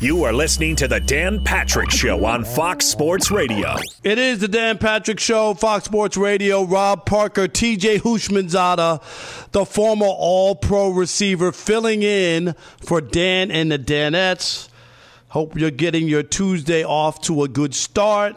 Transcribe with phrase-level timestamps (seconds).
[0.00, 3.74] You are listening to the Dan Patrick Show on Fox Sports Radio.
[4.04, 6.62] It is the Dan Patrick Show, Fox Sports Radio.
[6.62, 13.78] Rob Parker, TJ Houshmandzadeh, the former All Pro receiver, filling in for Dan and the
[13.78, 14.68] Danettes.
[15.30, 18.36] Hope you're getting your Tuesday off to a good start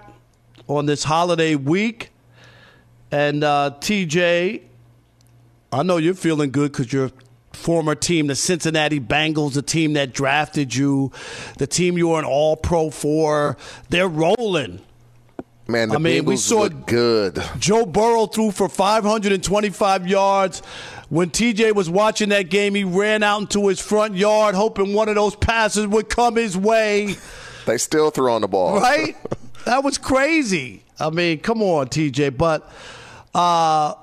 [0.68, 2.10] on this holiday week.
[3.12, 4.64] And uh, TJ,
[5.72, 7.12] I know you're feeling good because you're
[7.62, 11.12] former team, the Cincinnati Bengals, the team that drafted you,
[11.58, 13.58] the team you were an all pro for.
[13.90, 14.82] They're rolling.
[15.68, 17.42] Man, the I mean, Bengals we saw good.
[17.60, 20.62] Joe Burrow threw for 525 yards.
[21.10, 25.10] When TJ was watching that game, he ran out into his front yard hoping one
[25.10, 27.16] of those passes would come his way.
[27.66, 28.80] They still threw on the ball.
[28.80, 29.16] Right?
[29.66, 30.84] that was crazy.
[31.00, 32.38] I mean, come on, TJ.
[32.38, 32.70] But
[33.34, 33.94] uh,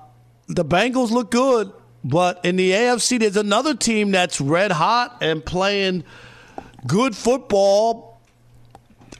[0.48, 1.72] the Bengals look good.
[2.04, 6.04] But in the AFC, there's another team that's red hot and playing
[6.86, 8.20] good football.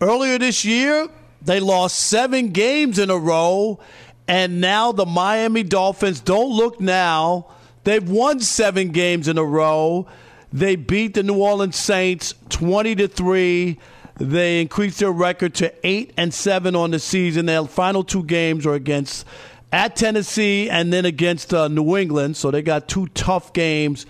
[0.00, 1.09] Earlier this year,
[1.42, 3.80] they lost seven games in a row,
[4.27, 7.48] and now the Miami Dolphins don't look now.
[7.84, 10.06] They've won seven games in a row.
[10.52, 13.78] They beat the New Orleans Saints 20 to 3.
[14.17, 17.47] They increased their record to 8 and 7 on the season.
[17.47, 19.24] Their final two games are against
[19.72, 22.36] at Tennessee and then against uh, New England.
[22.36, 24.06] So they got two tough games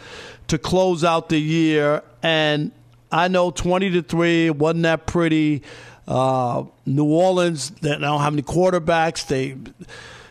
[0.48, 2.02] to close out the year.
[2.22, 2.72] And
[3.10, 5.62] I know 20 to 3 wasn't that pretty.
[6.06, 9.26] Uh, New Orleans, they don't have any quarterbacks.
[9.26, 9.56] They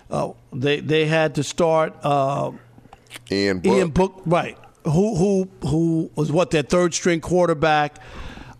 [0.09, 2.51] uh, they they had to start uh,
[3.31, 3.73] Ian Book.
[3.73, 4.57] Ian Book, right?
[4.85, 8.01] Who who who was what their third string quarterback?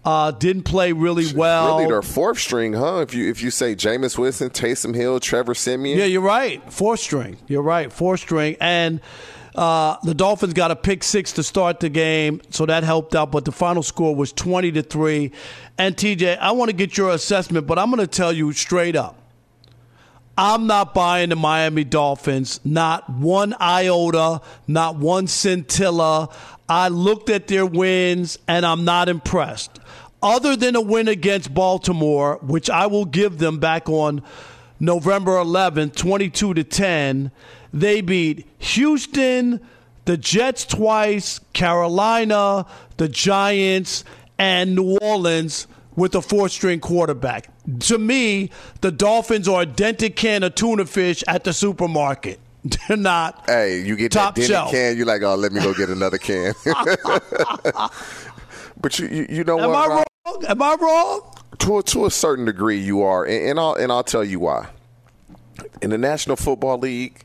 [0.07, 1.79] Uh, didn't play really well.
[1.79, 2.99] Really, their fourth string, huh?
[2.99, 5.99] If you if you say Jameis Winston, Taysom Hill, Trevor Siemian.
[5.99, 6.63] Yeah, you're right.
[6.71, 7.35] Fourth string.
[7.49, 7.91] You're right.
[7.91, 8.55] Fourth string.
[8.61, 9.01] And
[9.53, 13.33] uh, the Dolphins got a pick six to start the game, so that helped out.
[13.33, 15.33] But the final score was twenty to three.
[15.77, 18.95] And TJ, I want to get your assessment, but I'm going to tell you straight
[18.95, 19.21] up.
[20.37, 26.29] I'm not buying the Miami Dolphins, not one iota, not one scintilla.
[26.69, 29.81] I looked at their wins and I'm not impressed
[30.27, 34.21] other than a win against Baltimore, which I will give them back on
[34.79, 37.31] November 11th, 22 to 10,
[37.73, 39.61] they beat Houston,
[40.05, 42.65] the Jets twice, Carolina,
[42.97, 44.03] the Giants,
[44.37, 47.49] and New Orleans with a four string quarterback.
[47.79, 48.51] To me,
[48.81, 52.39] the Dolphins are a dented can of tuna fish at the supermarket.
[52.63, 53.43] They're not.
[53.47, 54.71] Hey, you get top that dented shelf.
[54.71, 56.53] can, you're like, oh, let me go get another can.
[58.81, 59.75] but you, you, you know Am what?
[59.75, 60.06] I wrong?
[60.47, 61.35] Am I wrong?
[61.59, 64.39] To a, to a certain degree, you are, and, and I'll and I'll tell you
[64.39, 64.67] why.
[65.81, 67.23] In the National Football League,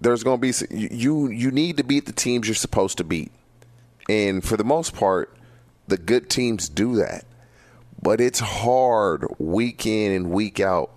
[0.00, 3.30] there's going to be you you need to beat the teams you're supposed to beat,
[4.08, 5.36] and for the most part,
[5.88, 7.24] the good teams do that.
[8.02, 10.90] But it's hard week in and week out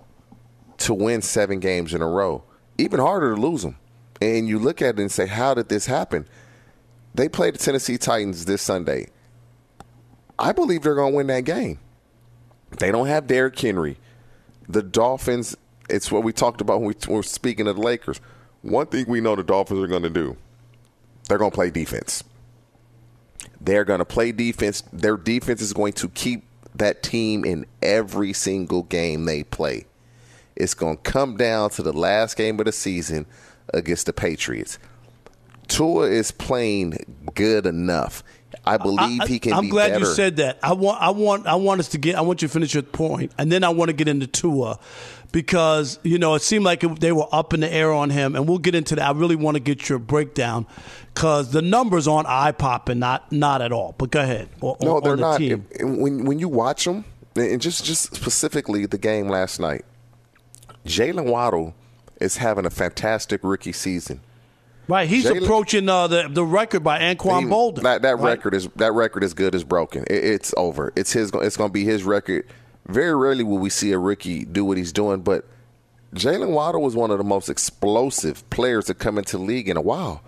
[0.79, 2.43] to win seven games in a row.
[2.77, 3.75] Even harder to lose them.
[4.21, 6.25] And you look at it and say, how did this happen?
[7.13, 9.07] They played the Tennessee Titans this Sunday.
[10.37, 11.79] I believe they're going to win that game.
[12.79, 13.97] They don't have Derrick Henry.
[14.67, 15.55] The Dolphins,
[15.89, 18.19] it's what we talked about when we were speaking of the Lakers.
[18.61, 20.37] One thing we know the Dolphins are going to do
[21.29, 22.23] they're going to play defense.
[23.61, 24.83] They're going to play defense.
[24.91, 26.43] Their defense is going to keep
[26.75, 29.85] that team in every single game they play.
[30.55, 33.25] It's going to come down to the last game of the season
[33.73, 34.79] against the Patriots.
[35.67, 36.97] Tua is playing
[37.33, 38.23] good enough.
[38.65, 39.53] I believe I, he can.
[39.53, 39.99] I'm glad better.
[39.99, 40.59] you said that.
[40.63, 42.15] I want, I want, I want us to get.
[42.15, 44.79] I want you to finish your point, and then I want to get into Tua
[45.33, 48.35] because you know it seemed like it, they were up in the air on him,
[48.35, 49.05] and we'll get into that.
[49.05, 50.65] I really want to get your breakdown
[51.13, 53.95] because the numbers aren't eye popping, not not at all.
[53.97, 54.47] But go ahead.
[54.61, 55.37] On, no, they're the not.
[55.39, 55.65] Team.
[55.81, 57.03] When when you watch them,
[57.35, 59.83] and just just specifically the game last night,
[60.85, 61.75] Jaylen Waddle
[62.21, 64.21] is having a fantastic rookie season.
[64.87, 67.83] Right, he's Jaylen, approaching uh, the the record by Anquan he, Boldin.
[67.83, 68.37] That, that right?
[68.37, 70.03] record is that record is good as broken.
[70.03, 70.91] It, it's over.
[70.95, 71.31] It's his.
[71.33, 72.45] It's going to be his record.
[72.87, 75.45] Very rarely will we see a rookie do what he's doing, but
[76.13, 79.77] Jaylen Waddle was one of the most explosive players to come into the league in
[79.77, 80.21] a while.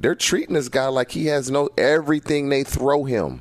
[0.00, 3.40] They're treating this guy like he has no everything they throw him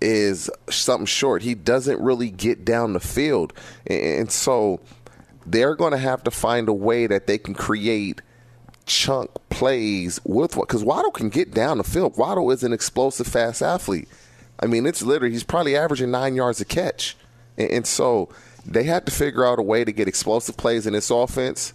[0.00, 1.42] is something short.
[1.42, 3.52] He doesn't really get down the field,
[3.86, 4.80] and so
[5.46, 8.20] they're going to have to find a way that they can create
[8.88, 12.16] chunk plays with what because Waddle can get down the field.
[12.16, 14.08] Waddle is an explosive, fast athlete.
[14.60, 17.16] I mean, it's literally he's probably averaging nine yards a catch,
[17.56, 18.28] and, and so
[18.66, 21.72] they had to figure out a way to get explosive plays in this offense.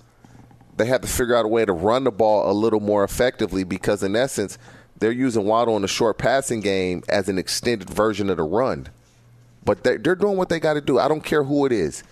[0.75, 3.63] They had to figure out a way to run the ball a little more effectively
[3.63, 4.57] because, in essence,
[4.97, 8.87] they're using Waddle in the short passing game as an extended version of the run.
[9.63, 10.99] But they're, they're doing what they got to do.
[10.99, 12.03] I don't care who it is.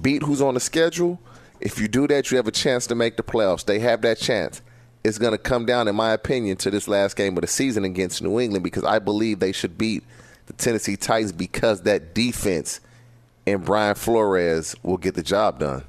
[0.00, 1.20] Beat who's on the schedule.
[1.60, 3.64] If you do that, you have a chance to make the playoffs.
[3.64, 4.60] They have that chance.
[5.02, 7.84] It's going to come down, in my opinion, to this last game of the season
[7.84, 10.02] against New England because I believe they should beat
[10.46, 12.80] the Tennessee Titans because that defense
[13.46, 15.84] and Brian Flores will get the job done.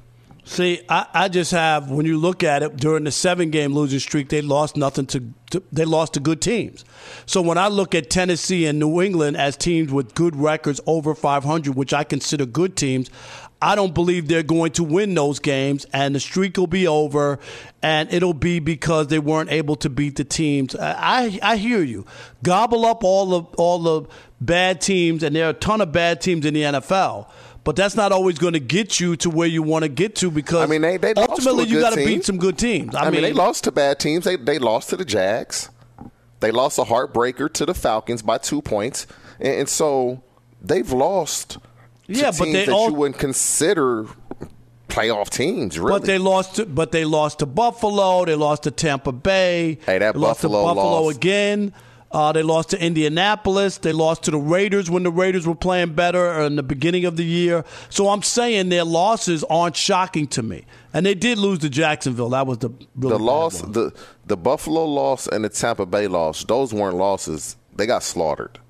[0.48, 3.98] See, I, I, just have when you look at it during the seven game losing
[3.98, 6.84] streak, they lost nothing to, to, they lost to good teams.
[7.26, 11.16] So when I look at Tennessee and New England as teams with good records over
[11.16, 13.10] 500, which I consider good teams,
[13.60, 17.38] I don't believe they're going to win those games, and the streak will be over,
[17.82, 20.76] and it'll be because they weren't able to beat the teams.
[20.76, 22.04] I I hear you.
[22.42, 24.08] Gobble up all the all the
[24.40, 27.30] bad teams, and there are a ton of bad teams in the NFL
[27.66, 30.30] but that's not always going to get you to where you want to get to
[30.30, 32.94] because I mean, they, they ultimately you got to beat some good teams.
[32.94, 34.24] I, I mean, mean, they lost to bad teams.
[34.24, 35.68] They they lost to the Jags.
[36.38, 39.08] They lost a heartbreaker to the Falcons by two points,
[39.40, 40.22] and, and so
[40.62, 41.58] they've lost.
[42.08, 44.06] Yeah, but they that all, you wouldn't consider
[44.88, 45.98] playoff teams, really.
[45.98, 46.56] But they lost.
[46.56, 48.24] To, but they lost to Buffalo.
[48.24, 49.78] They lost to Tampa Bay.
[49.86, 51.16] Hey, that they Buffalo lost to Buffalo lost.
[51.16, 51.72] again.
[52.12, 53.78] Uh, they lost to Indianapolis.
[53.78, 57.16] They lost to the Raiders when the Raiders were playing better in the beginning of
[57.16, 57.64] the year.
[57.90, 60.64] So I'm saying their losses aren't shocking to me.
[60.94, 62.30] And they did lose to Jacksonville.
[62.30, 63.60] That was the really the loss.
[63.60, 63.72] One.
[63.72, 63.92] The
[64.24, 66.44] the Buffalo loss and the Tampa Bay loss.
[66.44, 67.56] Those weren't losses.
[67.74, 68.60] They got slaughtered.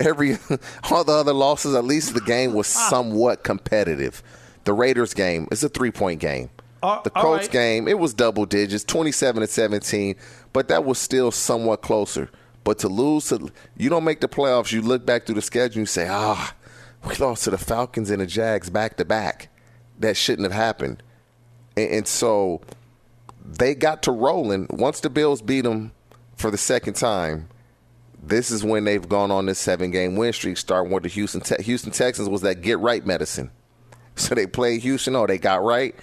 [0.00, 0.38] Every
[0.90, 2.88] all the other losses, at least the game was ah.
[2.90, 4.22] somewhat competitive.
[4.64, 6.50] The Raiders game is a three point game.
[6.82, 7.50] Uh, the Colts right.
[7.50, 10.14] game, it was double digits, 27 to 17,
[10.52, 12.30] but that was still somewhat closer.
[12.62, 15.80] But to lose to you don't make the playoffs, you look back through the schedule
[15.80, 16.54] and you say, ah,
[17.06, 19.48] we lost to the Falcons and the Jags back to back.
[19.98, 21.02] That shouldn't have happened.
[21.76, 22.60] And, and so
[23.44, 24.66] they got to rolling.
[24.70, 25.92] Once the Bills beat them
[26.36, 27.48] for the second time,
[28.22, 31.40] this is when they've gone on this seven game win streak, starting with the Houston
[31.40, 33.50] Te- Houston Texans was that get right medicine.
[34.16, 35.94] So they played Houston, oh, they got right,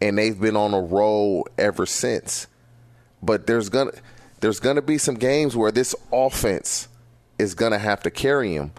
[0.00, 2.48] and they've been on a roll ever since.
[3.22, 3.92] But there's gonna
[4.40, 6.88] there's to be some games where this offense
[7.38, 8.72] is to have to carry him.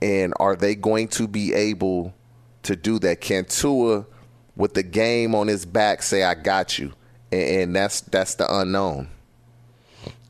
[0.00, 2.14] And are they going to be able
[2.62, 3.20] to do that?
[3.20, 4.06] Can Tua,
[4.54, 6.92] with the game on his back, say, I got you?
[7.32, 9.08] And, that's that's the unknown.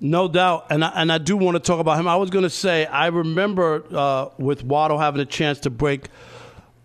[0.01, 2.07] No doubt, and I, and I do want to talk about him.
[2.07, 6.09] I was going to say I remember uh, with Waddle having a chance to break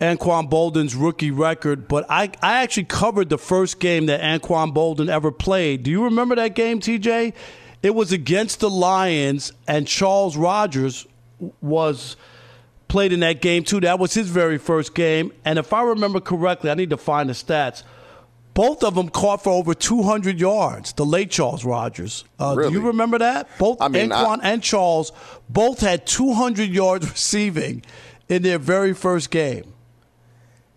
[0.01, 5.09] Anquan Boldin's rookie record, but I, I actually covered the first game that Anquan Boldin
[5.09, 5.83] ever played.
[5.83, 7.33] Do you remember that game, TJ?
[7.83, 11.05] It was against the Lions, and Charles Rogers
[11.61, 12.15] was
[12.87, 13.79] played in that game too.
[13.81, 17.29] That was his very first game, and if I remember correctly, I need to find
[17.29, 17.83] the stats.
[18.53, 20.93] Both of them caught for over 200 yards.
[20.93, 22.23] The late Charles Rogers.
[22.39, 22.71] Uh, really?
[22.71, 23.47] Do you remember that?
[23.57, 25.11] Both I mean, Anquan I, and Charles
[25.49, 27.83] both had 200 yards receiving
[28.29, 29.73] in their very first game.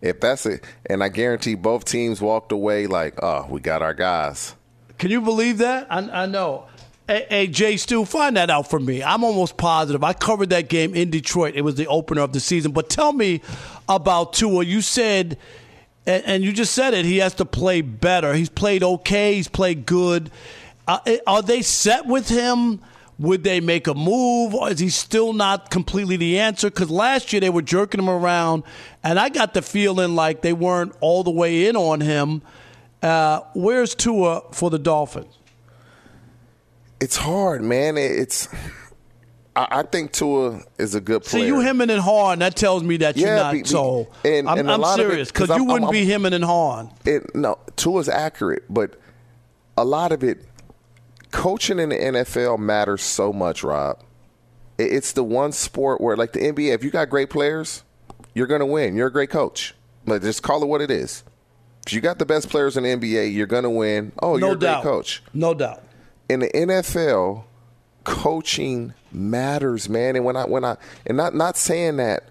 [0.00, 3.94] If that's it, and I guarantee both teams walked away like, "Oh, we got our
[3.94, 4.54] guys."
[4.98, 5.86] Can you believe that?
[5.90, 6.66] I, I know.
[7.08, 9.00] Hey, Jay Stu, find that out for me.
[9.00, 10.02] I'm almost positive.
[10.02, 11.54] I covered that game in Detroit.
[11.54, 12.72] It was the opener of the season.
[12.72, 13.42] But tell me
[13.88, 14.64] about Tua.
[14.64, 15.38] You said,
[16.06, 18.34] and, and you just said it, he has to play better.
[18.34, 20.30] He's played okay, he's played good.
[20.86, 22.80] Uh, are they set with him?
[23.18, 24.54] Would they make a move?
[24.54, 26.70] Or is he still not completely the answer?
[26.70, 28.62] Because last year they were jerking him around,
[29.02, 32.42] and I got the feeling like they weren't all the way in on him.
[33.02, 35.36] Uh, where's Tua for the Dolphins?
[37.00, 37.96] it's hard, man.
[37.98, 38.48] It's
[39.56, 41.42] I, I think Tua is a good player.
[41.42, 42.40] See, you hemming and hawing.
[42.40, 43.52] That tells me that you're not.
[43.52, 46.92] Be, so and, I'm, and I'm serious because you wouldn't I'm, be hemming and hawing.
[47.04, 49.00] It, no, Tua's accurate, but
[49.76, 50.44] a lot of it,
[51.30, 54.02] coaching in the NFL matters so much, Rob.
[54.78, 57.82] It, it's the one sport where, like the NBA, if you got great players,
[58.34, 58.94] you're going to win.
[58.94, 59.74] You're a great coach.
[60.04, 61.24] But just call it what it is.
[61.86, 64.12] If you got the best players in the NBA, you're going to win.
[64.22, 64.82] Oh, no you're a doubt.
[64.82, 65.22] great coach.
[65.32, 65.82] No doubt
[66.28, 67.44] in the NFL,
[68.06, 70.14] coaching matters, man.
[70.14, 72.22] And when I when I and not not saying that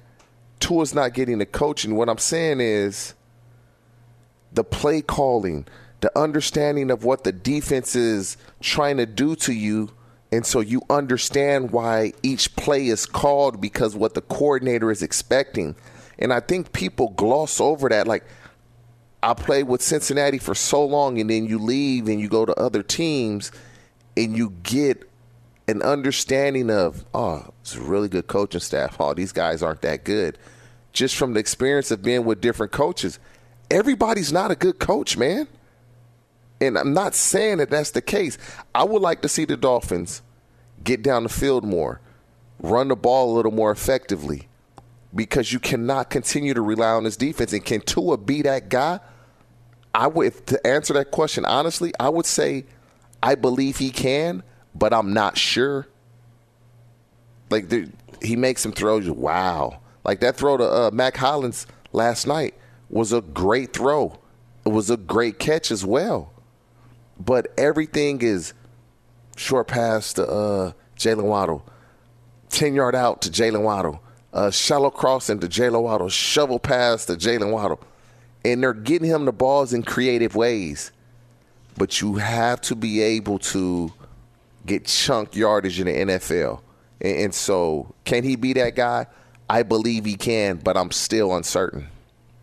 [0.60, 1.96] Tua's not getting the coaching.
[1.96, 3.14] What I'm saying is
[4.54, 5.68] the play calling,
[6.00, 9.92] the understanding of what the defense is trying to do to you.
[10.32, 15.76] And so you understand why each play is called because what the coordinator is expecting.
[16.18, 18.08] And I think people gloss over that.
[18.08, 18.24] Like,
[19.22, 22.54] I played with Cincinnati for so long, and then you leave and you go to
[22.60, 23.52] other teams
[24.16, 25.10] and you get
[25.68, 28.98] an understanding of, oh, it's a really good coaching staff.
[29.00, 30.38] Oh, these guys aren't that good.
[30.94, 33.20] Just from the experience of being with different coaches,
[33.70, 35.48] everybody's not a good coach, man.
[36.62, 38.38] And I'm not saying that that's the case.
[38.74, 40.22] I would like to see the Dolphins
[40.84, 42.00] get down the field more,
[42.60, 44.48] run the ball a little more effectively,
[45.14, 47.54] because you cannot continue to rely on this defense.
[47.54, 49.00] And can Tua be that guy?
[49.94, 52.66] I would to answer that question honestly, I would say
[53.24, 54.44] I believe he can,
[54.76, 55.88] but I'm not sure.
[57.50, 57.72] Like
[58.22, 59.10] he makes some throws.
[59.10, 62.54] Wow, like that throw to uh, Mack Hollins last night
[62.90, 64.20] was a great throw.
[64.66, 66.32] It was a great catch as well.
[67.20, 68.54] But everything is
[69.38, 71.66] short pass to uh, Jaylen Waddle,
[72.50, 74.02] ten yard out to Jaylen Waddle,
[74.52, 77.80] shallow crossing to Jaylen Waddle, shovel pass to Jaylen Waddle,
[78.44, 80.92] and they're getting him the balls in creative ways.
[81.78, 83.94] But you have to be able to
[84.66, 86.62] get chunk yardage in the NFL.
[87.02, 89.08] And, and so, can he be that guy?
[89.50, 91.88] I believe he can, but I'm still uncertain.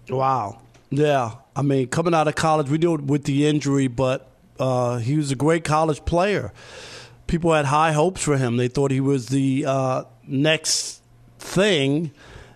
[0.09, 0.61] Wow.
[0.91, 1.33] Yeah.
[1.57, 5.31] I mean, coming out of college, we knew with the injury, but uh, he was
[5.31, 6.53] a great college player.
[7.27, 8.57] People had high hopes for him.
[8.57, 11.03] They thought he was the uh, next
[11.39, 12.13] thing.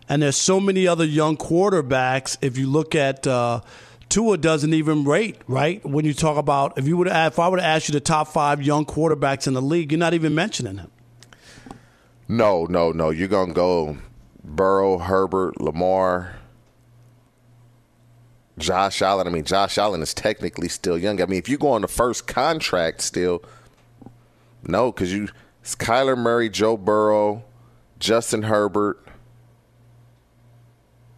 [0.08, 2.36] And there's so many other young quarterbacks.
[2.40, 3.62] If you look at uh,
[4.08, 7.60] Tua, doesn't even rate right when you talk about if you would if I would
[7.60, 10.90] ask you the top five young quarterbacks in the league, you're not even mentioning him.
[12.28, 13.10] No, no, no.
[13.10, 13.98] You're gonna go
[14.42, 16.36] Burrow, Herbert, Lamar,
[18.58, 19.26] Josh Allen.
[19.26, 21.20] I mean, Josh Allen is technically still young.
[21.20, 23.42] I mean, if you go on the first contract still,
[24.66, 25.28] no, because you
[25.60, 27.44] it's Kyler Murray, Joe Burrow,
[27.98, 29.04] Justin Herbert.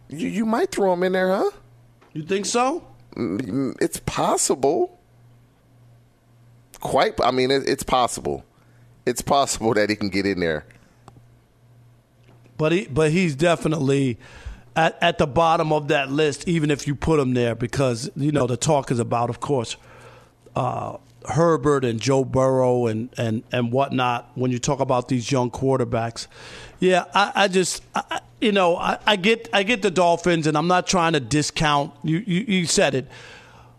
[0.09, 1.51] You you might throw him in there, huh?
[2.13, 2.85] You think so?
[3.15, 4.99] Mm, it's possible.
[6.79, 7.19] Quite.
[7.23, 8.45] I mean, it, it's possible.
[9.05, 10.65] It's possible that he can get in there.
[12.57, 14.17] But he, but he's definitely
[14.75, 18.31] at, at the bottom of that list, even if you put him there, because you
[18.31, 19.77] know the talk is about, of course,
[20.55, 20.97] uh,
[21.27, 24.31] Herbert and Joe Burrow and and and whatnot.
[24.35, 26.27] When you talk about these young quarterbacks,
[26.79, 30.57] yeah, I, I just I, you know I, I, get I get the Dolphins, and
[30.57, 31.93] I'm not trying to discount.
[32.03, 33.07] You you, you said it.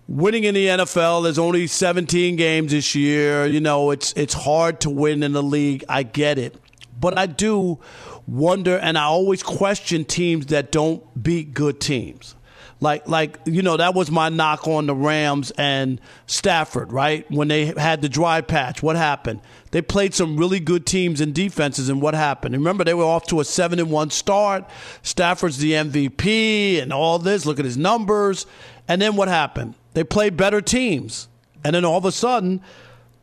[0.07, 3.47] Winning in the NFL, there's only 17 games this year.
[3.47, 5.85] You know, it's it's hard to win in the league.
[5.89, 6.57] I get it,
[6.99, 7.79] but I do
[8.27, 12.35] wonder, and I always question teams that don't beat good teams.
[12.81, 17.31] Like, like you know, that was my knock on the Rams and Stafford, right?
[17.31, 19.41] When they had the dry patch, what happened?
[19.71, 22.55] They played some really good teams and defenses, and what happened?
[22.55, 24.65] Remember, they were off to a seven and one start.
[25.03, 27.45] Stafford's the MVP, and all this.
[27.45, 28.47] Look at his numbers,
[28.89, 29.75] and then what happened?
[29.93, 31.29] They played better teams,
[31.63, 32.63] and then all of a sudden,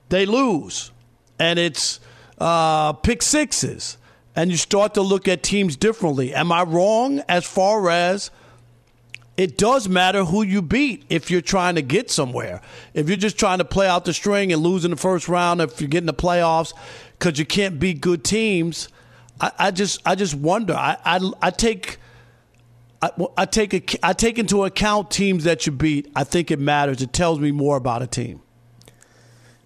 [0.09, 0.91] they lose,
[1.39, 1.99] and it's
[2.37, 3.97] uh, pick sixes
[4.35, 6.31] and you start to look at teams differently.
[6.31, 8.29] Am I wrong as far as
[9.37, 12.61] it does matter who you beat if you're trying to get somewhere?
[12.95, 15.61] If you're just trying to play out the string and lose in the first round,
[15.61, 16.73] if you're getting the playoffs
[17.17, 18.89] because you can't beat good teams,
[19.39, 20.73] I, I, just I just wonder.
[20.73, 21.99] I I, I take.
[22.99, 26.11] I, I take a, I take into account teams that you beat.
[26.15, 26.99] I think it matters.
[27.03, 28.41] It tells me more about a team.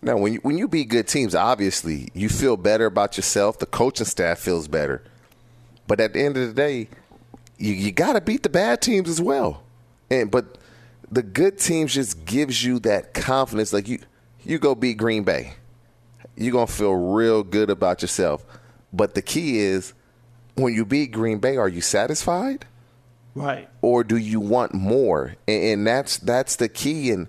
[0.01, 3.59] Now, when you, when you beat good teams, obviously you feel better about yourself.
[3.59, 5.01] The coaching staff feels better.
[5.87, 6.89] But at the end of the day,
[7.61, 9.63] you, you got to beat the bad teams as well.
[10.09, 10.57] And but
[11.11, 13.71] the good teams just gives you that confidence.
[13.71, 13.99] Like you,
[14.43, 15.53] you go beat Green Bay,
[16.35, 18.45] you're gonna feel real good about yourself.
[18.91, 19.93] But the key is
[20.55, 22.65] when you beat Green Bay, are you satisfied?
[23.33, 23.69] Right.
[23.81, 25.35] Or do you want more?
[25.47, 27.11] And, and that's that's the key.
[27.11, 27.27] And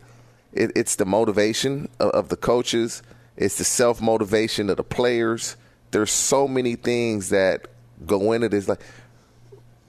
[0.52, 3.02] it, it's the motivation of, of the coaches.
[3.36, 5.56] It's the self motivation of the players.
[5.90, 7.66] There's so many things that
[8.06, 8.68] go into this.
[8.68, 8.80] Like,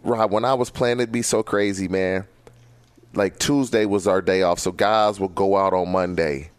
[0.03, 2.25] Rob, when I was playing, it'd be so crazy, man.
[3.13, 6.51] Like Tuesday was our day off, so guys will go out on Monday,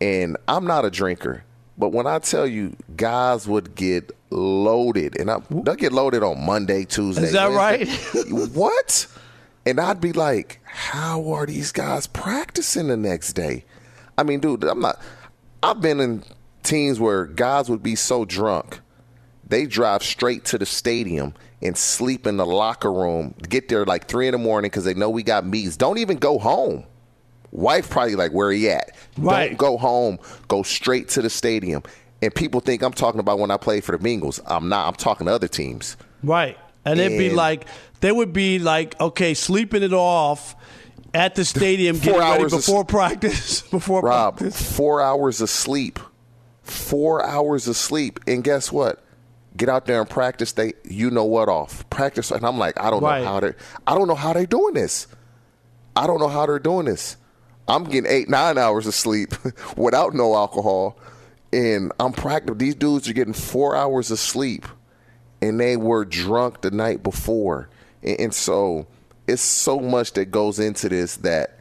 [0.00, 1.44] and I'm not a drinker,
[1.78, 6.44] but when I tell you, guys would get loaded, and I, they'll get loaded on
[6.44, 7.24] Monday, Tuesday.
[7.24, 8.20] Is that Wednesday.
[8.20, 8.50] right?
[8.54, 9.06] what?
[9.66, 13.64] And I'd be like, how are these guys practicing the next day?
[14.18, 15.00] I mean, dude, I'm not.
[15.62, 16.22] I've been in
[16.62, 18.80] teams where guys would be so drunk,
[19.46, 24.06] they drive straight to the stadium and sleep in the locker room, get there like
[24.06, 25.76] three in the morning because they know we got meetings.
[25.76, 26.84] Don't even go home.
[27.50, 28.90] Wife probably like, where he at?
[29.16, 29.48] Right.
[29.48, 30.18] Don't go home.
[30.48, 31.82] Go straight to the stadium.
[32.20, 34.40] And people think I'm talking about when I played for the Bengals.
[34.46, 34.88] I'm not.
[34.88, 35.96] I'm talking to other teams.
[36.22, 36.58] Right.
[36.84, 37.66] And, and it'd be like
[38.00, 40.56] they would be like, okay, sleeping it off
[41.14, 43.62] at the stadium, getting ready before of, practice.
[43.70, 44.76] before Rob, practice.
[44.76, 45.98] four hours of sleep,
[46.62, 49.03] four hours of sleep, and guess what?
[49.56, 50.52] Get out there and practice.
[50.52, 52.30] They, you know what, off practice.
[52.30, 53.22] And I'm like, I don't right.
[53.22, 53.52] know how they,
[53.86, 55.06] I don't know how they're doing this.
[55.96, 57.16] I don't know how they're doing this.
[57.68, 59.32] I'm getting eight, nine hours of sleep
[59.76, 60.98] without no alcohol,
[61.52, 62.58] And I'm practicing.
[62.58, 64.66] These dudes are getting four hours of sleep,
[65.40, 67.70] and they were drunk the night before.
[68.02, 68.86] And, and so
[69.26, 71.58] it's so much that goes into this that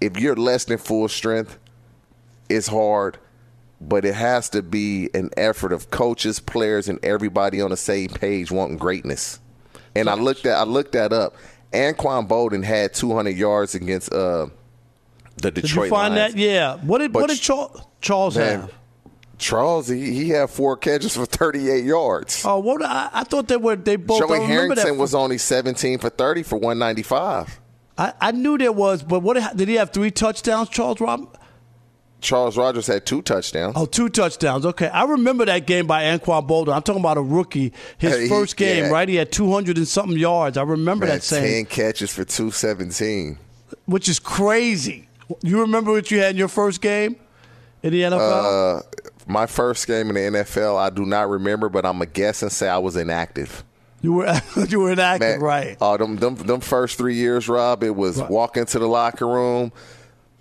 [0.00, 1.58] if you're less than full strength,
[2.48, 3.18] it's hard
[3.80, 8.08] but it has to be an effort of coaches, players, and everybody on the same
[8.08, 9.40] page wanting greatness.
[9.94, 11.34] And I looked at I looked that up.
[11.72, 14.48] Anquan Boldin had 200 yards against uh,
[15.36, 15.54] the Detroit.
[15.54, 16.34] Did you find Lions.
[16.34, 16.40] that?
[16.40, 16.76] Yeah.
[16.76, 18.74] What did But what did Charles, Charles Man, have?
[19.38, 22.44] Charles, he, he had four catches for 38 yards.
[22.44, 24.20] Oh, what I, I thought they were they both.
[24.20, 27.60] Joey Harrington was only 17 for 30 for 195.
[27.96, 29.90] I, I knew there was, but what did he have?
[29.90, 31.36] Three touchdowns, Charles Rob?
[32.20, 33.74] Charles Rogers had two touchdowns.
[33.76, 34.66] Oh, two touchdowns.
[34.66, 36.74] Okay, I remember that game by Anquan Boldin.
[36.74, 37.72] I'm talking about a rookie.
[37.98, 38.90] His Hey, he- first game, yeah.
[38.90, 39.08] right?
[39.08, 40.56] He had 200 and something yards.
[40.56, 43.38] I remember Man, that same, 10 catches for 217.
[43.86, 45.08] which is crazy.
[45.42, 47.16] You remember what you had in your first game
[47.82, 48.78] in the NFL?
[48.78, 48.82] Uh,
[49.26, 52.50] my first game in the NFL, I do not remember, but I'm a guess and
[52.50, 53.62] say I was inactive.
[54.02, 55.76] you were you were inactive, Man, right?
[55.80, 57.84] Oh, them, them them first three years, Rob.
[57.84, 58.30] It was Right.
[58.30, 59.72] walk into the locker room.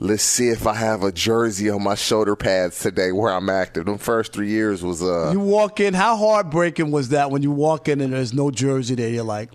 [0.02, 3.86] Let's see if I have a jersey on my shoulder pads today where I'm active.
[3.86, 5.32] The first three years was uh.
[5.34, 5.94] You walk in.
[5.94, 9.10] How heartbreaking was that when you walk in and there's no jersey there?
[9.10, 9.52] You're like,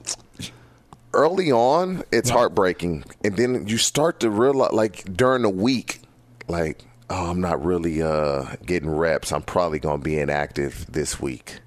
[1.14, 6.02] early on, it's heartbreaking, and then you start to realize, like during the week,
[6.46, 9.32] like, oh, I'm not really uh, getting reps.
[9.32, 11.60] I'm probably gonna be inactive this week,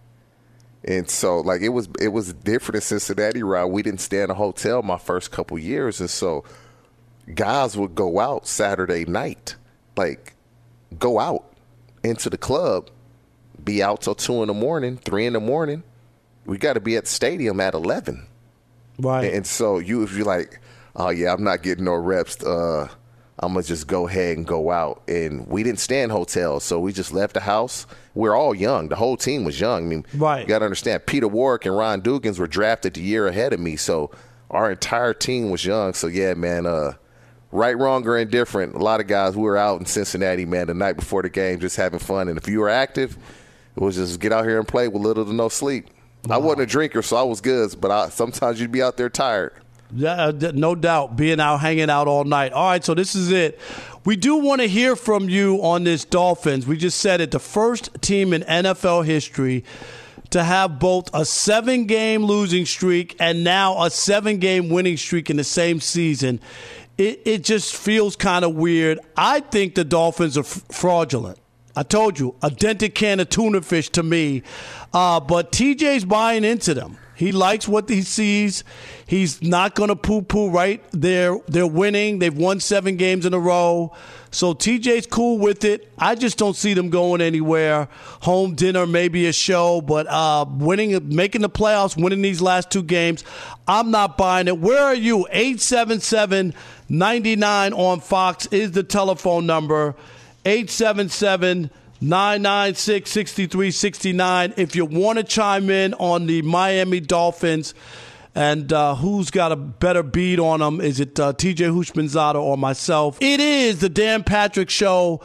[0.83, 3.41] and so like it was it was different in Cincinnati.
[3.41, 6.43] Right, we didn't stay in a hotel my first couple years, and so
[7.33, 9.55] guys would go out Saturday night,
[9.95, 10.33] like
[10.97, 11.45] go out
[12.03, 12.89] into the club,
[13.63, 15.83] be out till two in the morning, three in the morning.
[16.45, 18.25] We got to be at the stadium at eleven.
[18.99, 19.33] right?
[19.33, 20.59] And so you, if you're like,
[20.95, 22.87] oh yeah, I'm not getting no reps, uh,
[23.39, 25.03] I'm gonna just go ahead and go out.
[25.09, 27.85] And we didn't stay in hotels, so we just left the house.
[28.15, 28.87] We're all young.
[28.89, 29.83] The whole team was young.
[29.85, 30.41] I mean, Right.
[30.41, 31.05] You got to understand.
[31.05, 34.09] Peter Warrick and Ron Dugans were drafted the year ahead of me, so
[34.49, 35.93] our entire team was young.
[35.93, 36.65] So yeah, man.
[36.65, 36.93] Uh,
[37.51, 40.73] right, wrong, or indifferent, a lot of guys we were out in Cincinnati, man, the
[40.73, 42.27] night before the game, just having fun.
[42.27, 43.17] And if you were active,
[43.75, 45.87] it was just get out here and play with little to no sleep.
[46.29, 49.09] I wasn't a drinker, so I was good, but I, sometimes you'd be out there
[49.09, 49.53] tired.
[49.93, 51.15] Yeah, uh, no doubt.
[51.15, 52.51] Being out, hanging out all night.
[52.51, 53.59] All right, so this is it.
[54.03, 56.67] We do want to hear from you on this Dolphins.
[56.67, 59.63] We just said it, the first team in NFL history
[60.31, 65.29] to have both a seven game losing streak and now a seven game winning streak
[65.29, 66.41] in the same season.
[66.97, 68.99] It, it just feels kind of weird.
[69.15, 71.37] I think the Dolphins are f- fraudulent.
[71.75, 74.41] I told you, a dented can of tuna fish to me.
[74.93, 76.97] Uh, but TJ's buying into them.
[77.17, 78.63] He likes what he sees.
[79.07, 80.83] He's not going to poo poo, right?
[80.91, 82.19] They're, they're winning.
[82.19, 83.91] They've won seven games in a row.
[84.29, 85.91] So TJ's cool with it.
[85.97, 87.87] I just don't see them going anywhere.
[88.21, 92.83] Home dinner, maybe a show, but uh, winning, making the playoffs, winning these last two
[92.83, 93.23] games,
[93.67, 94.59] I'm not buying it.
[94.59, 95.25] Where are you?
[95.31, 96.53] 877
[96.87, 99.95] 99 on Fox is the telephone number.
[100.45, 104.53] 877 996 6369.
[104.57, 107.73] If you want to chime in on the Miami Dolphins
[108.35, 112.57] and uh, who's got a better beat on them, is it uh, TJ Houshmandzadeh or
[112.57, 113.17] myself?
[113.19, 115.21] It is the Dan Patrick Show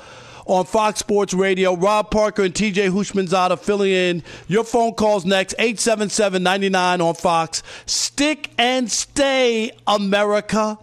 [0.47, 1.77] on Fox Sports Radio.
[1.77, 4.23] Rob Parker and TJ Houshmandzadeh filling in.
[4.49, 7.63] Your phone calls next 877 99 on Fox.
[7.87, 10.79] Stick and stay, America.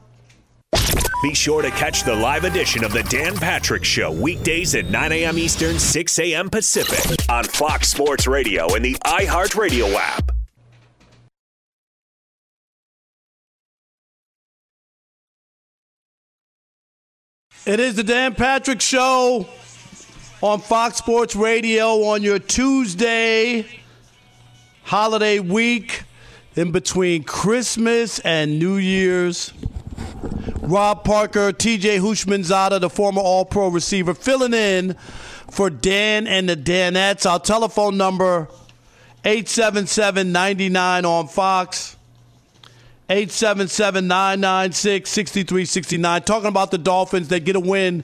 [1.21, 5.11] Be sure to catch the live edition of the Dan Patrick Show weekdays at 9
[5.11, 5.37] a.m.
[5.37, 6.49] Eastern, 6 a.m.
[6.49, 10.31] Pacific on Fox Sports Radio and the iHeartRadio app.
[17.65, 19.45] It is the Dan Patrick Show
[20.41, 23.65] on Fox Sports Radio on your Tuesday
[24.83, 26.03] holiday week
[26.55, 29.51] in between Christmas and New Year's.
[30.61, 34.93] Rob Parker, TJ Houshmandzadeh, the former All Pro receiver, filling in
[35.49, 37.29] for Dan and the Danettes.
[37.29, 38.47] Our telephone number
[39.25, 41.95] 877 99 on Fox.
[43.09, 46.21] 877 996 6369.
[46.21, 48.03] Talking about the Dolphins, they get a win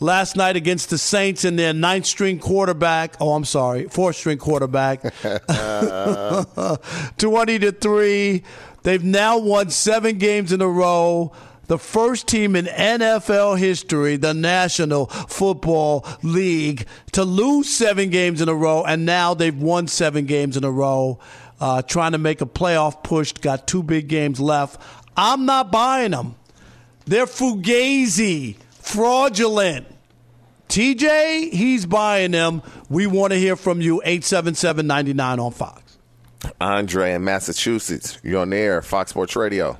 [0.00, 3.16] last night against the Saints and their ninth string quarterback.
[3.20, 5.02] Oh, I'm sorry, fourth string quarterback.
[7.18, 8.42] 20 to 3.
[8.82, 11.32] They've now won seven games in a row.
[11.66, 18.48] The first team in NFL history, the National Football League, to lose seven games in
[18.48, 21.18] a row, and now they've won seven games in a row
[21.60, 23.32] uh, trying to make a playoff push.
[23.32, 24.80] Got two big games left.
[25.16, 26.36] I'm not buying them.
[27.06, 29.86] They're fugazi, fraudulent.
[30.68, 32.62] TJ, he's buying them.
[32.88, 34.00] We want to hear from you.
[34.04, 35.98] 877 99 on Fox.
[36.60, 38.18] Andre in Massachusetts.
[38.22, 39.78] You're on the air, Fox Sports Radio.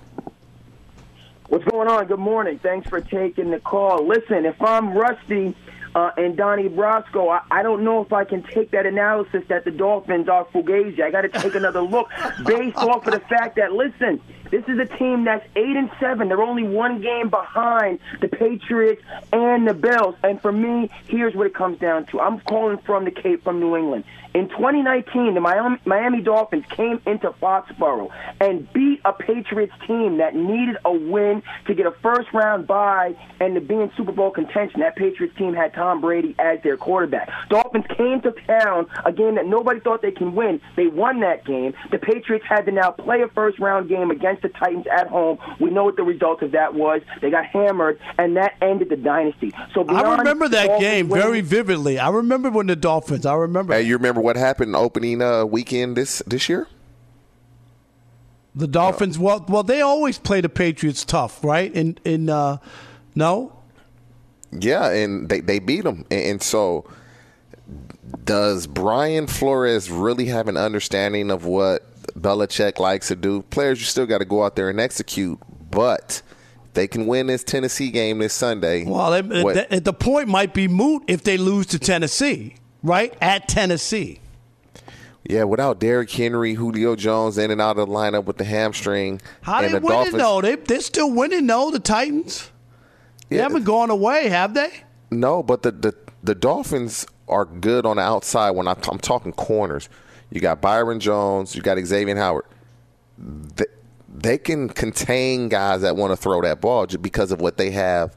[1.49, 2.07] What's going on?
[2.07, 2.59] Good morning.
[2.59, 4.07] Thanks for taking the call.
[4.07, 5.55] Listen, if I'm Rusty
[5.95, 9.65] uh, and Donnie Brasco, I, I don't know if I can take that analysis that
[9.65, 11.01] the Dolphins are fugazi.
[11.01, 12.09] I got to take another look
[12.45, 16.29] based off of the fact that, listen, this is a team that's eight and seven.
[16.29, 20.15] They're only one game behind the Patriots and the Bills.
[20.23, 22.21] And for me, here's what it comes down to.
[22.21, 24.05] I'm calling from the Cape from New England.
[24.37, 30.35] In 2019, the Miami, Miami Dolphins came into Foxborough and beat a Patriots team that
[30.35, 34.31] needed a win to get a first round bye and to be in Super Bowl
[34.31, 34.81] contention.
[34.81, 37.31] That Patriots team had Tom Brady as their quarterback.
[37.49, 40.61] Dolphins came to town, a game that nobody thought they can win.
[40.77, 41.73] They won that game.
[41.91, 45.39] The Patriots had to now play a first round game against the Titans at home.
[45.61, 47.03] We know what the result of that was.
[47.21, 49.53] They got hammered, and that ended the dynasty.
[49.75, 51.99] So I remember that game very vividly.
[51.99, 53.27] I remember when the Dolphins.
[53.27, 53.75] I remember.
[53.75, 56.69] Hey, you remember what happened opening uh, weekend this this year?
[58.55, 59.19] The Dolphins.
[59.19, 61.73] Well, well, they always play the Patriots tough, right?
[61.75, 62.59] In in uh,
[63.15, 63.53] no.
[64.53, 66.89] Yeah, and they they beat them, and, and so
[68.25, 73.43] does Brian Flores really have an understanding of what Belichick likes to do?
[73.43, 75.39] Players, you still got to go out there and execute,
[75.71, 76.23] but
[76.75, 78.85] they can win this Tennessee game this Sunday.
[78.85, 79.29] Well, it,
[79.71, 83.17] the, the point might be moot if they lose to Tennessee, right?
[83.21, 84.21] At Tennessee.
[85.29, 89.21] Yeah, without Derrick Henry, Julio Jones in and out of the lineup with the hamstring.
[89.43, 90.41] How they the winning Dolphins, though?
[90.41, 91.71] They they're still winning though.
[91.71, 92.51] The Titans.
[93.29, 94.71] They haven't gone away, have they?
[95.11, 98.53] No, but the the, the Dolphins are good on the outside.
[98.53, 99.89] When I, am talking corners,
[100.31, 102.47] you got Byron Jones, you got Xavier Howard.
[103.19, 103.65] They,
[104.09, 107.71] they can contain guys that want to throw that ball just because of what they
[107.71, 108.17] have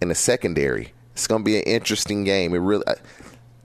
[0.00, 0.92] in the secondary.
[1.12, 2.54] It's going to be an interesting game.
[2.54, 2.84] It really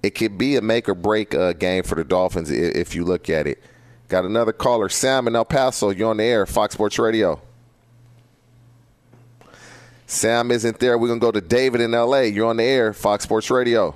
[0.03, 3.29] it could be a make or break uh, game for the Dolphins if you look
[3.29, 3.61] at it.
[4.07, 5.89] Got another caller, Sam in El Paso.
[5.89, 7.41] You're on the air, Fox Sports Radio.
[10.07, 10.97] Sam isn't there.
[10.97, 12.21] We're to go to David in LA.
[12.21, 13.93] You're on the air, Fox Sports Radio.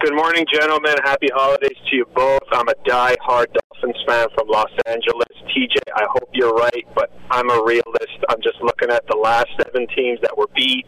[0.00, 0.96] Good morning, gentlemen.
[1.04, 2.40] Happy holidays to you both.
[2.56, 5.28] I'm a die-hard Dolphins fan from Los Angeles.
[5.54, 8.18] TJ, I hope you're right, but I'm a realist.
[8.30, 10.86] I'm just looking at the last seven teams that were beat.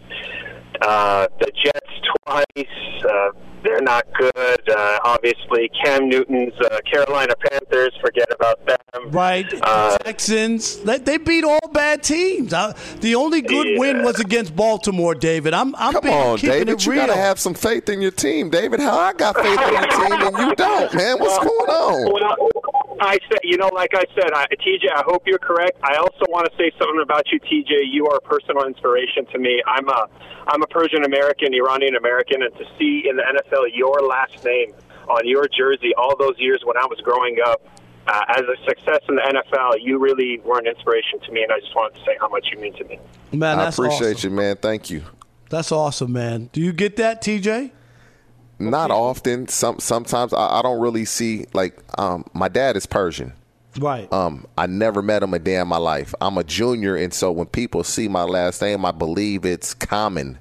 [0.81, 3.05] Uh, the Jets twice.
[3.05, 4.71] Uh, they're not good.
[4.71, 7.93] Uh, obviously, Cam Newton's uh, Carolina Panthers.
[8.01, 8.79] Forget about them.
[9.11, 9.47] Right.
[9.63, 10.77] Uh, Texans.
[10.79, 12.53] They, they, beat all bad teams.
[12.53, 13.79] Uh, the only good yeah.
[13.79, 15.15] win was against Baltimore.
[15.15, 15.75] David, I'm.
[15.77, 16.85] I'm Come being, on, David.
[16.85, 18.81] you gotta have some faith in your team, David.
[18.81, 21.19] How I got faith in your team and you don't, man.
[21.19, 22.13] What's going on?
[22.13, 22.58] Well,
[23.01, 25.79] I said, you know, like I said, I, TJ, I hope you're correct.
[25.83, 27.93] I also want to say something about you, TJ.
[27.93, 29.63] You are a personal inspiration to me.
[29.67, 30.09] I'm a,
[30.49, 34.75] I'm a Persian American, Iranian American, and to see in the NFL your last name
[35.09, 37.63] on your jersey all those years when I was growing up,
[38.09, 41.53] uh, as a success in the NFL, you really were an inspiration to me, and
[41.53, 42.99] I just wanted to say how much you mean to me.
[43.33, 44.31] Man, I appreciate awesome.
[44.31, 44.57] you, man.
[44.57, 45.05] Thank you.
[45.51, 46.49] That's awesome, man.
[46.53, 47.71] Do you get that, TJ?
[48.59, 49.49] Not often.
[49.49, 53.33] Some sometimes I, I don't really see like um, my dad is Persian.
[53.79, 54.13] Right.
[54.13, 56.15] Um, I never met him a day in my life.
[56.21, 60.39] I'm a junior, and so when people see my last name, I believe it's common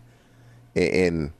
[0.74, 1.34] in, in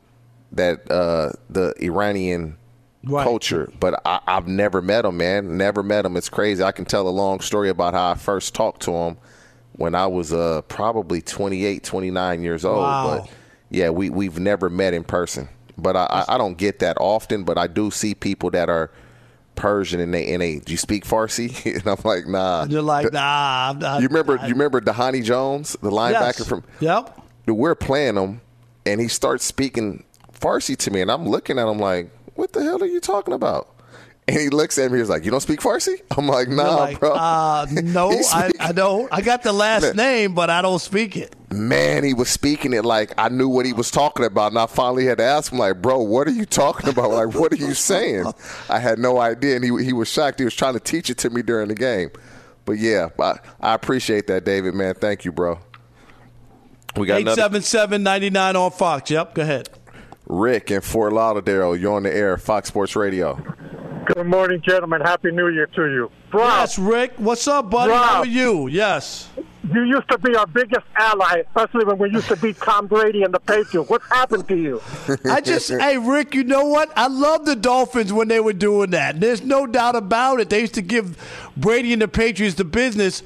[0.52, 2.58] that uh, the Iranian
[3.04, 3.24] right.
[3.24, 3.72] culture.
[3.80, 5.58] But I, have never met him, man.
[5.58, 6.16] Never met him.
[6.18, 6.64] It's crazy.
[6.64, 9.18] I can tell a long story about how I first talked to him
[9.74, 12.80] when I was uh, probably 28, 29 years old.
[12.80, 13.20] Wow.
[13.20, 13.30] But
[13.70, 15.50] yeah, we we've never met in person.
[15.78, 17.44] But I, I, don't get that often.
[17.44, 18.92] But I do see people that are
[19.56, 21.66] Persian and they and they do you speak Farsi?
[21.76, 22.64] and I'm like, nah.
[22.64, 23.72] And you're like, nah.
[23.72, 26.48] I'm not, you remember I, you remember Dhani Jones, the linebacker yes.
[26.48, 27.22] from Yep.
[27.48, 28.42] We're playing him
[28.86, 32.64] and he starts speaking Farsi to me and I'm looking at him like, What the
[32.64, 33.70] hell are you talking about?
[34.30, 35.00] And he looks at me.
[35.00, 37.14] He's like, "You don't speak Farsi?" I'm like, "Nah, like, bro.
[37.14, 39.08] Uh, no, I, I, don't.
[39.12, 42.74] I got the last man, name, but I don't speak it." Man, he was speaking
[42.74, 45.54] it like I knew what he was talking about, and I finally had to ask
[45.54, 47.12] him, like, "Bro, what are you talking about?
[47.12, 48.26] Like, what are you saying?"
[48.70, 50.40] I had no idea, and he he was shocked.
[50.40, 52.10] He was trying to teach it to me during the game.
[52.66, 54.74] But yeah, I, I appreciate that, David.
[54.74, 55.60] Man, thank you, bro.
[56.98, 59.10] We got eight seven seven ninety nine on Fox.
[59.10, 59.70] Yep, go ahead.
[60.30, 63.36] Rick in Fort Lauderdale, you're on the air, Fox Sports Radio.
[64.14, 65.02] Good morning, gentlemen.
[65.02, 66.12] Happy New Year to you.
[66.34, 67.14] Rob, yes, Rick.
[67.18, 67.92] What's up, buddy?
[67.92, 68.68] Rob, How are you?
[68.68, 69.30] Yes.
[69.74, 73.24] You used to be our biggest ally, especially when we used to beat Tom Brady
[73.24, 73.90] and the Patriots.
[73.90, 74.82] What's happened to you?
[75.30, 76.90] I just, hey, Rick, you know what?
[76.98, 79.20] I love the Dolphins when they were doing that.
[79.20, 80.50] There's no doubt about it.
[80.50, 81.18] They used to give
[81.58, 83.24] Brady and the Patriots the business.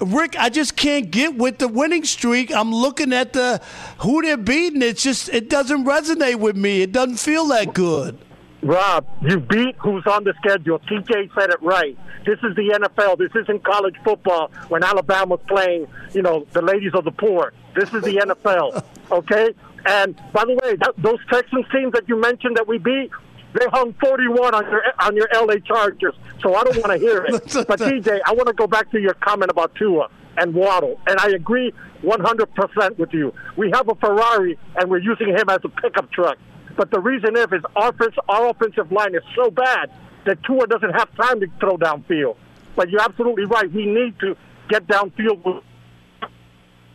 [0.00, 2.54] Rick, I just can't get with the winning streak.
[2.54, 3.60] I'm looking at the
[3.98, 4.82] who they're beating.
[4.82, 6.82] It's just it doesn't resonate with me.
[6.82, 8.18] It doesn't feel that good.
[8.62, 10.78] Rob, you beat who's on the schedule.
[10.80, 11.96] TJ said it right.
[12.26, 13.16] This is the NFL.
[13.18, 17.54] This isn't college football when Alabama's playing, you know, the ladies of the poor.
[17.74, 19.54] This is the NFL, okay?
[19.86, 23.10] And by the way, that, those Texans teams that you mentioned that we beat,
[23.54, 26.14] they hung 41 on your on your LA Chargers.
[26.42, 27.32] So I don't want to hear it.
[27.68, 31.18] but TJ, I want to go back to your comment about Tua and Waddle, and
[31.18, 33.34] I agree 100% with you.
[33.56, 36.38] We have a Ferrari, and we're using him as a pickup truck.
[36.76, 39.90] But the reason is, is offense, our offensive line is so bad
[40.24, 42.36] that Tua doesn't have time to throw downfield.
[42.76, 43.70] But you're absolutely right.
[43.70, 44.36] We need to
[44.68, 45.64] get downfield with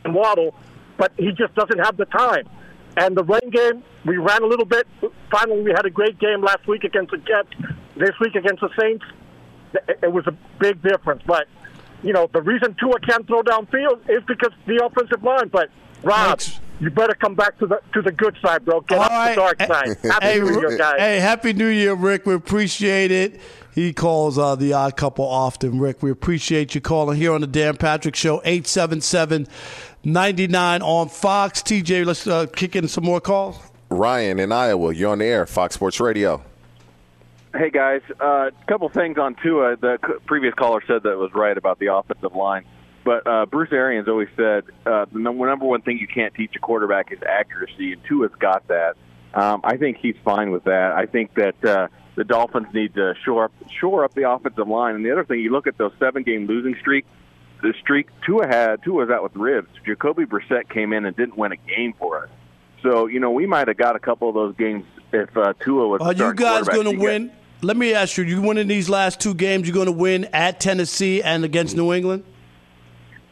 [0.05, 0.55] and Waddle,
[0.97, 2.47] but he just doesn't have the time.
[2.97, 4.87] And the rain game, we ran a little bit.
[5.31, 7.49] Finally, we had a great game last week against the Jets.
[7.97, 9.05] This week against the Saints,
[10.01, 11.21] it was a big difference.
[11.25, 11.47] But
[12.03, 15.49] you know, the reason Tua can't throw downfield is because the offensive line.
[15.49, 15.69] But
[16.03, 16.59] Rob, Thanks.
[16.79, 18.81] you better come back to the to the good side, bro.
[18.81, 19.29] Get All off right.
[19.29, 19.97] the dark side.
[20.03, 20.95] Happy hey, New Year, guys.
[20.99, 22.25] Hey, happy New Year, Rick.
[22.25, 23.41] We appreciate it.
[23.75, 26.01] He calls uh, the odd couple often, Rick.
[26.01, 29.49] We appreciate you calling here on the Dan Patrick Show, 877
[30.05, 31.61] 99 on Fox.
[31.61, 33.59] TJ, let's uh, kick in some more calls.
[33.89, 36.41] Ryan in Iowa, you're on the air, Fox Sports Radio.
[37.53, 39.75] Hey guys, a uh, couple things on Tua.
[39.75, 42.63] The previous caller said that was right about the offensive line,
[43.03, 46.59] but uh, Bruce Arians always said uh, the number one thing you can't teach a
[46.59, 48.95] quarterback is accuracy, and Tua's got that.
[49.33, 50.93] Um, I think he's fine with that.
[50.93, 54.95] I think that uh, the Dolphins need to shore up shore up the offensive line.
[54.95, 57.05] And the other thing, you look at those seven game losing streak.
[57.61, 59.69] The streak Tua had, Tua was out with ribs.
[59.85, 62.29] Jacoby Brissett came in and didn't win a game for us.
[62.81, 65.87] So you know we might have got a couple of those games if uh, Tua
[65.87, 66.01] was.
[66.01, 67.31] Are you guys going to win?
[67.61, 69.67] Let me ask you: You winning these last two games?
[69.67, 72.23] You're going to win at Tennessee and against New England.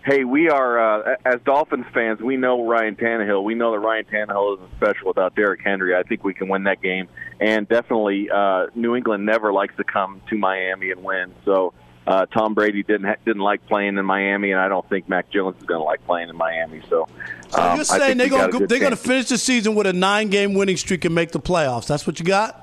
[0.06, 2.20] Hey, we are uh, as Dolphins fans.
[2.20, 3.42] We know Ryan Tannehill.
[3.44, 5.96] We know that Ryan Tannehill isn't special without Derrick Henry.
[5.96, 7.08] I think we can win that game,
[7.44, 11.34] and definitely uh, New England never likes to come to Miami and win.
[11.44, 11.74] So
[12.08, 15.30] uh, Tom Brady didn't ha- didn't like playing in Miami, and I don't think Mac
[15.30, 16.82] Jones is going to like playing in Miami.
[16.90, 17.10] So,
[17.50, 19.94] so um, you're saying they're going to they're going to finish the season with a
[19.94, 21.88] nine game winning streak and make the playoffs?
[21.88, 22.63] That's what you got?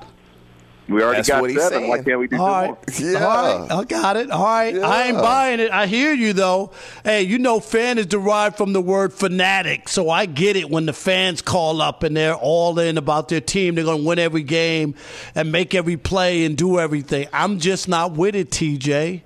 [0.90, 1.70] We already That's got seven.
[1.70, 1.88] Saying.
[1.88, 2.66] Why can't we do All right.
[2.66, 2.78] more?
[2.98, 3.24] Yeah.
[3.24, 3.70] All right.
[3.70, 4.30] I got it.
[4.30, 4.74] All right.
[4.74, 4.88] Yeah.
[4.88, 5.70] I ain't buying it.
[5.70, 6.72] I hear you, though.
[7.04, 9.88] Hey, you know, fan is derived from the word fanatic.
[9.88, 13.40] So I get it when the fans call up and they're all in about their
[13.40, 13.76] team.
[13.76, 14.96] They're going to win every game
[15.36, 17.28] and make every play and do everything.
[17.32, 19.22] I'm just not with it, TJ.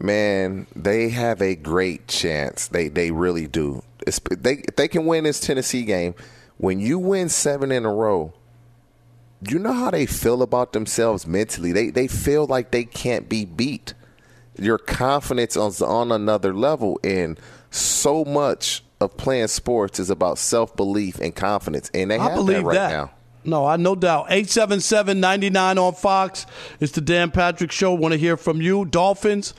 [0.00, 2.68] Man, they have a great chance.
[2.68, 3.82] They they really do.
[4.06, 6.14] It's, they if they can win this Tennessee game,
[6.56, 8.32] when you win seven in a row,
[9.46, 11.72] you know how they feel about themselves mentally.
[11.72, 13.94] They they feel like they can't be beat.
[14.58, 17.38] Your confidence is on another level, and
[17.70, 22.46] so much of playing sports is about self belief and confidence, and they I have
[22.46, 22.90] that right that.
[22.90, 23.10] now.
[23.44, 24.26] No, I no doubt.
[24.30, 26.44] 877 99 on Fox.
[26.80, 27.94] It's the Dan Patrick Show.
[27.94, 28.84] Want to hear from you.
[28.84, 29.54] Dolphins,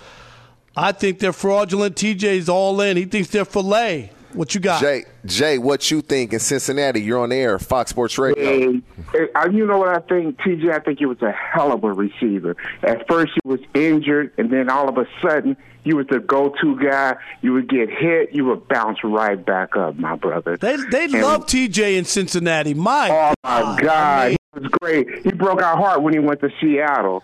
[0.75, 1.95] I think they're fraudulent.
[1.95, 2.97] TJ's all in.
[2.97, 4.11] He thinks they're filet.
[4.33, 4.81] What you got?
[4.81, 7.01] Jay, Jay, what you think in Cincinnati?
[7.01, 8.43] You're on the air, Fox Sports Radio.
[8.43, 10.71] Hey, hey, uh, you know what I think, TJ?
[10.71, 12.55] I think he was a hell of a receiver.
[12.83, 16.79] At first, he was injured, and then all of a sudden, he was the go-to
[16.79, 17.15] guy.
[17.41, 20.57] You would get hit, you would bounce right back up, my brother.
[20.57, 22.73] They they and, love TJ in Cincinnati.
[22.73, 25.07] My oh my God, I mean, he was great.
[25.23, 27.23] He broke our heart when he went to Seattle.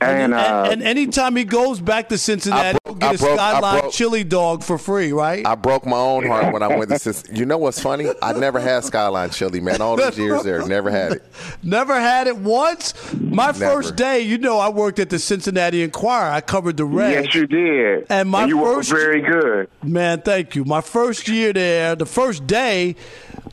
[0.00, 3.38] And, and, uh, and, anytime he goes back to Cincinnati, broke, he'll get a broke,
[3.38, 5.46] Skyline broke, chili dog for free, right?
[5.46, 7.38] I broke my own heart when I went to Cincinnati.
[7.38, 8.10] You know what's funny?
[8.20, 9.80] I never had Skyline chili, man.
[9.80, 11.22] All these years there, never had it.
[11.62, 12.94] Never had it once.
[13.14, 13.58] My never.
[13.58, 16.30] first day, you know, I worked at the Cincinnati Enquirer.
[16.30, 17.26] I covered the Reds.
[17.26, 18.06] Yes, you did.
[18.10, 19.70] And my you first, were very good.
[19.82, 20.64] Man, thank you.
[20.64, 22.96] My first year there, the first day,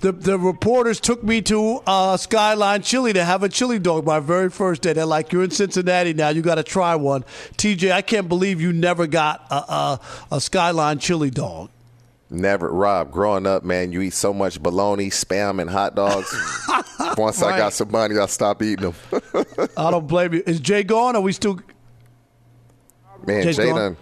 [0.02, 4.06] the the reporters took me to uh, Skyline Chili to have a chili dog.
[4.06, 6.30] My very first day, they're like, "You're in Cincinnati now.
[6.30, 7.24] You got to try one."
[7.58, 10.00] TJ, I can't believe you never got a, a,
[10.32, 11.70] a Skyline Chili dog.
[12.30, 13.12] Never, Rob.
[13.12, 16.34] Growing up, man, you eat so much bologna, spam, and hot dogs.
[17.18, 17.54] Once right.
[17.54, 18.96] I got some money, I stopped eating them.
[19.78, 20.44] I don't blame you.
[20.46, 21.16] Is Jay gone?
[21.16, 21.60] Are we still?
[23.28, 23.76] Man, Jay's Jay gone?
[23.76, 23.98] done.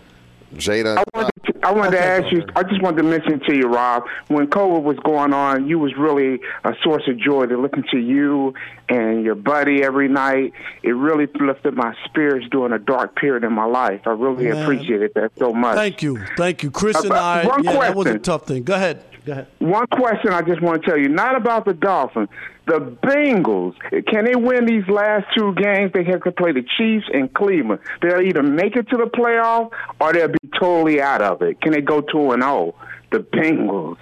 [0.56, 1.00] Jay done.
[1.00, 1.29] I wanted
[1.70, 2.44] I wanted to ask you.
[2.56, 5.96] I just wanted to mention to you, Rob, when COVID was going on, you was
[5.96, 8.56] really a source of joy to listen to you
[8.90, 10.54] and your buddy every night.
[10.82, 14.02] It really lifted my spirits during a dark period in my life.
[14.08, 14.64] I really Man.
[14.64, 15.76] appreciated that so much.
[15.76, 17.42] Thank you, thank you, Chris uh, and I.
[17.44, 17.80] Yeah, question.
[17.82, 18.64] that was a tough thing.
[18.64, 19.04] Go ahead.
[19.30, 19.48] Go ahead.
[19.60, 22.30] one question I just want to tell you, not about the Dolphins.
[22.66, 23.76] The Bengals,
[24.08, 25.92] can they win these last two games?
[25.94, 27.80] They have to play the Chiefs and Cleveland.
[28.02, 31.62] They'll either make it to the playoff or they'll be totally out of it.
[31.62, 32.74] Can they go 2 and 0?
[33.12, 33.98] The Bengals.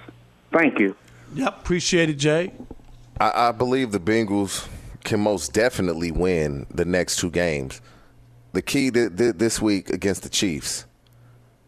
[0.50, 0.96] Thank you.
[1.34, 2.54] Yep, appreciate it, Jay.
[3.20, 4.66] I, I believe the Bengals
[5.04, 7.82] can most definitely win the next two games.
[8.54, 10.86] The key to, th- this week against the Chiefs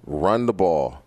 [0.06, 0.99] run the ball.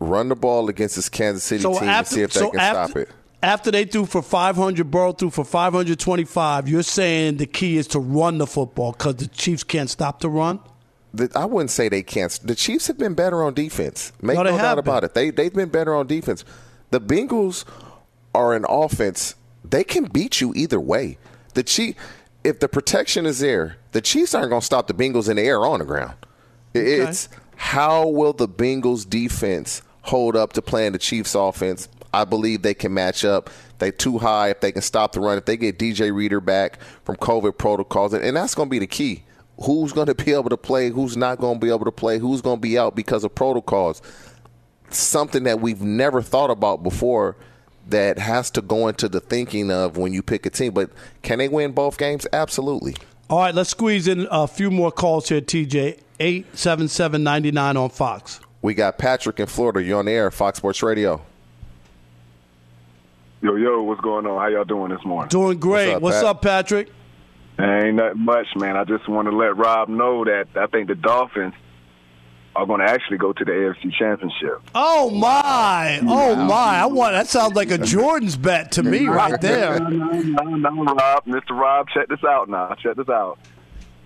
[0.00, 2.60] Run the ball against this Kansas City So team after- and see if they can
[2.60, 3.08] after- stop it.
[3.40, 6.68] After they threw for 500, Burrow threw for 525.
[6.68, 10.28] You're saying the key is to run the football because the Chiefs can't stop the
[10.28, 10.58] run?
[11.14, 12.36] The, I wouldn't say they can't.
[12.42, 14.12] The Chiefs have been better on defense.
[14.20, 15.14] Make No, no, doubt have about it.
[15.14, 16.44] They they've been better on defense.
[16.90, 17.64] The Bengals
[18.34, 19.34] are an offense.
[19.64, 21.18] They can beat you either way.
[21.54, 21.94] The Chief,
[22.44, 25.42] if the protection is there, the Chiefs aren't going to stop the Bengals in the
[25.42, 26.14] air or on the ground.
[26.74, 31.88] It- It's how will the Bengals defense hold up to playing the Chiefs offense?
[32.12, 33.50] I believe they can match up.
[33.78, 35.38] They too high if they can stop the run.
[35.38, 38.86] If they get DJ Reader back from COVID protocols, and, that's going to be the
[38.86, 39.22] key.
[39.62, 40.90] Who's going to be able to play?
[40.90, 42.18] Who's not going to be able to play?
[42.18, 44.02] Who's going to be out because of protocols?
[44.90, 47.36] Something that we've never thought about before
[47.88, 50.72] that has to go into the thinking of when you pick a team.
[50.72, 50.90] But
[51.22, 52.26] can they win both games?
[52.32, 52.94] Absolutely.
[53.28, 56.00] All right, let's squeeze in a few more calls here, TJ.
[56.20, 57.26] 877
[57.76, 58.40] on Fox.
[58.60, 59.82] We got Patrick in Florida.
[59.82, 61.22] You're on the air, Fox Sports Radio.
[63.40, 64.40] Yo, yo, what's going on?
[64.40, 65.28] How y'all doing this morning?
[65.28, 65.92] Doing great.
[65.92, 66.66] What's What's up, up, Pat?
[66.66, 66.90] Patrick?
[67.60, 68.76] Ain't nothing much, man.
[68.76, 71.54] I just want to let Rob know that I think the Dolphins
[72.56, 74.60] are going to actually go to the AFC Championship.
[74.74, 76.00] Oh my!
[76.02, 76.80] Oh my!
[76.80, 79.78] I want that sounds like a Jordan's bet to me right there.
[79.78, 81.24] No, no, no, Rob.
[81.26, 81.50] Mr.
[81.50, 82.74] Rob, check this out now.
[82.74, 83.38] Check this out.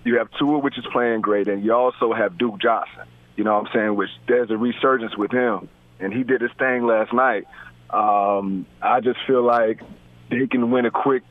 [0.03, 3.07] You have Tua, which is playing great, and you also have Duke Johnson.
[3.35, 3.95] You know what I'm saying?
[3.95, 5.67] Which there's a resurgence with him,
[5.99, 7.45] and he did his thing last night.
[7.89, 9.81] Um, I just feel like
[10.29, 11.23] they can win a quick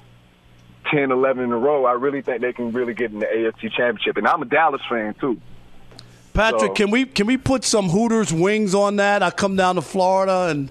[0.90, 1.84] 10, 11 in a row.
[1.84, 4.82] I really think they can really get in the AFC Championship, and I'm a Dallas
[4.88, 5.40] fan too.
[6.34, 9.22] Patrick, So- can we can we put some Hooters wings on that?
[9.22, 10.70] I come down to Florida and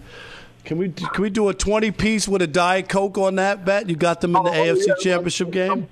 [0.65, 3.87] can we can we do a twenty piece with a diet coke on that bet?
[3.89, 4.93] You got them in the Oh, AFC yeah.
[4.99, 5.87] Championship game.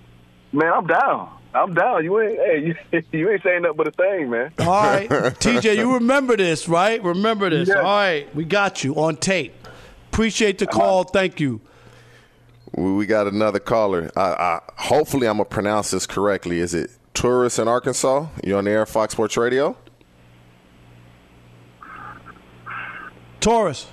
[0.51, 1.29] Man, I'm down.
[1.53, 2.03] I'm down.
[2.03, 4.53] You ain't hey, you, you ain't saying nothing but a thing, man.
[4.59, 7.01] All right, TJ, you remember this, right?
[7.03, 7.67] Remember this.
[7.67, 7.77] Yes.
[7.77, 9.55] All right, we got you on tape.
[10.11, 11.03] Appreciate the call.
[11.03, 11.61] Thank you.
[12.75, 14.11] We we got another caller.
[14.15, 16.59] I, I, hopefully, I'm gonna pronounce this correctly.
[16.59, 18.27] Is it Tourist in Arkansas?
[18.43, 19.75] You on the air, Fox Sports Radio?
[23.39, 23.87] Taurus.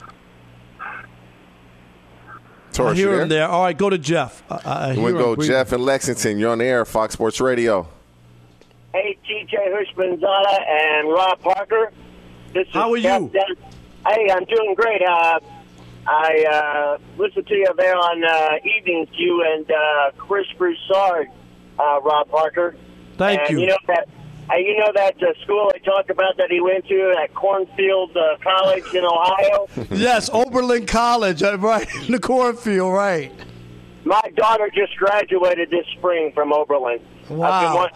[2.77, 3.49] Taurus, I hear him there.
[3.49, 4.43] All right, go to Jeff.
[4.51, 5.41] I, I We go him.
[5.41, 6.39] Jeff in Lexington.
[6.39, 7.89] You're on the air, Fox Sports Radio.
[8.95, 11.93] Hey, TJ Houshmandzadeh and Rob Parker.
[12.55, 13.29] This is How are Jeff you?
[13.29, 13.75] Dennis.
[14.07, 15.03] Hey, I'm doing great.
[15.03, 15.41] Uh,
[16.07, 16.45] I
[16.99, 21.29] uh, listened to you there on uh, Evenings, you and uh, Chris Broussard,
[21.79, 22.77] uh, Rob Parker.
[23.17, 23.61] Thank and you.
[23.61, 24.09] You know that.
[24.48, 28.16] Uh, you know that uh, school I talked about that he went to at Cornfield
[28.16, 29.66] uh, College in Ohio.
[29.90, 33.32] Yes, Oberlin College, uh, right in the cornfield, right?
[34.04, 37.00] My daughter just graduated this spring from Oberlin.
[37.24, 37.74] I've been, Wow.
[37.74, 37.92] want-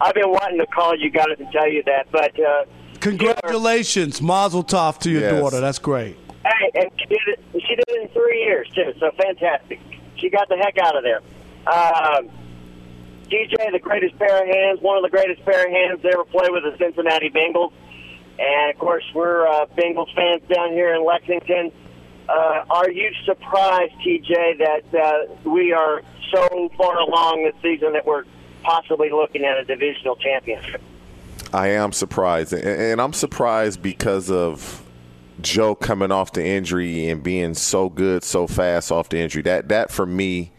[0.00, 2.64] I've been wanting to call you guys and tell you that, but uh,
[3.00, 5.40] Congratulations, Mazel Tov to your Yes.
[5.40, 5.60] daughter.
[5.60, 6.16] That's great.
[6.44, 7.40] Hey, and she did it.
[7.52, 8.92] She did it in three years too.
[8.98, 9.80] So fantastic.
[10.16, 11.20] She got the heck out of there.
[11.72, 12.28] Um,
[13.34, 16.24] DJ, the greatest pair of hands, one of the greatest pair of hands to ever
[16.24, 17.72] play with the Cincinnati Bengals,
[18.38, 21.72] and of course we're uh, Bengals fans down here in Lexington.
[22.28, 28.06] Uh, are you surprised, TJ, that uh, we are so far along this season that
[28.06, 28.24] we're
[28.62, 30.80] possibly looking at a divisional championship?
[31.52, 34.84] I am surprised, and I'm surprised because of
[35.40, 39.42] Joe coming off the injury and being so good so fast off the injury.
[39.42, 40.52] That that for me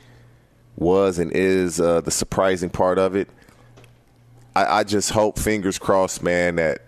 [0.77, 3.29] was and is uh, the surprising part of it.
[4.55, 6.81] I, I just hope, fingers crossed, man, that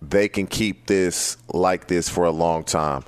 [0.00, 3.04] they can keep this like this for a long time.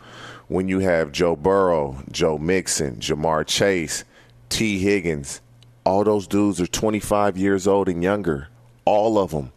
[0.48, 4.04] When you have Joe Burrow, Joe Mixon, Ja'Marr Chase,
[4.48, 5.40] Tee Higgins,
[5.84, 8.48] all those dudes are 25 years old and younger.
[8.84, 9.52] All of them.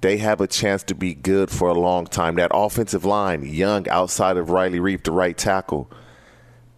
[0.00, 2.36] They have a chance to be good for a long time.
[2.36, 5.90] That offensive line, young outside of Riley Reiff, the right tackle,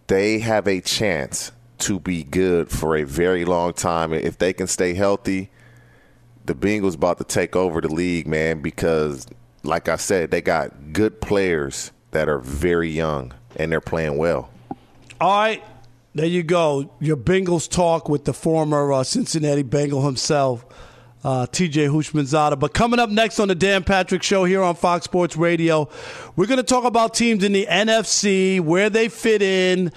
[0.07, 4.13] they have a chance to be good for a very long time.
[4.13, 5.51] If they can stay healthy,
[6.45, 9.27] the Bengals about to take over the league, man, because
[9.63, 14.49] like I said, they got good players that are very young and they're playing well.
[15.19, 15.63] All right,
[16.15, 16.91] there you go.
[16.99, 20.65] Your Bengals talk with the former uh, Cincinnati Bengal himself,
[21.23, 22.59] uh, TJ Houshmandzadeh.
[22.59, 25.89] But coming up next on the Dan Patrick Show here on Fox Sports Radio,
[26.35, 29.91] we're going to talk about teams in the NFC, where they fit in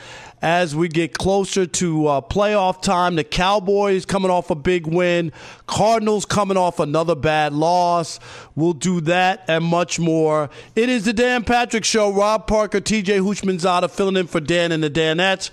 [0.44, 3.16] as we get closer to uh, playoff time.
[3.16, 5.32] The Cowboys coming off a big win,
[5.66, 8.20] Cardinals coming off another bad loss.
[8.54, 10.50] We'll do that and much more.
[10.76, 12.12] It is the Dan Patrick Show.
[12.12, 15.48] Rob Parker, TJ Houshmandzadeh filling in for Dan and the Danettes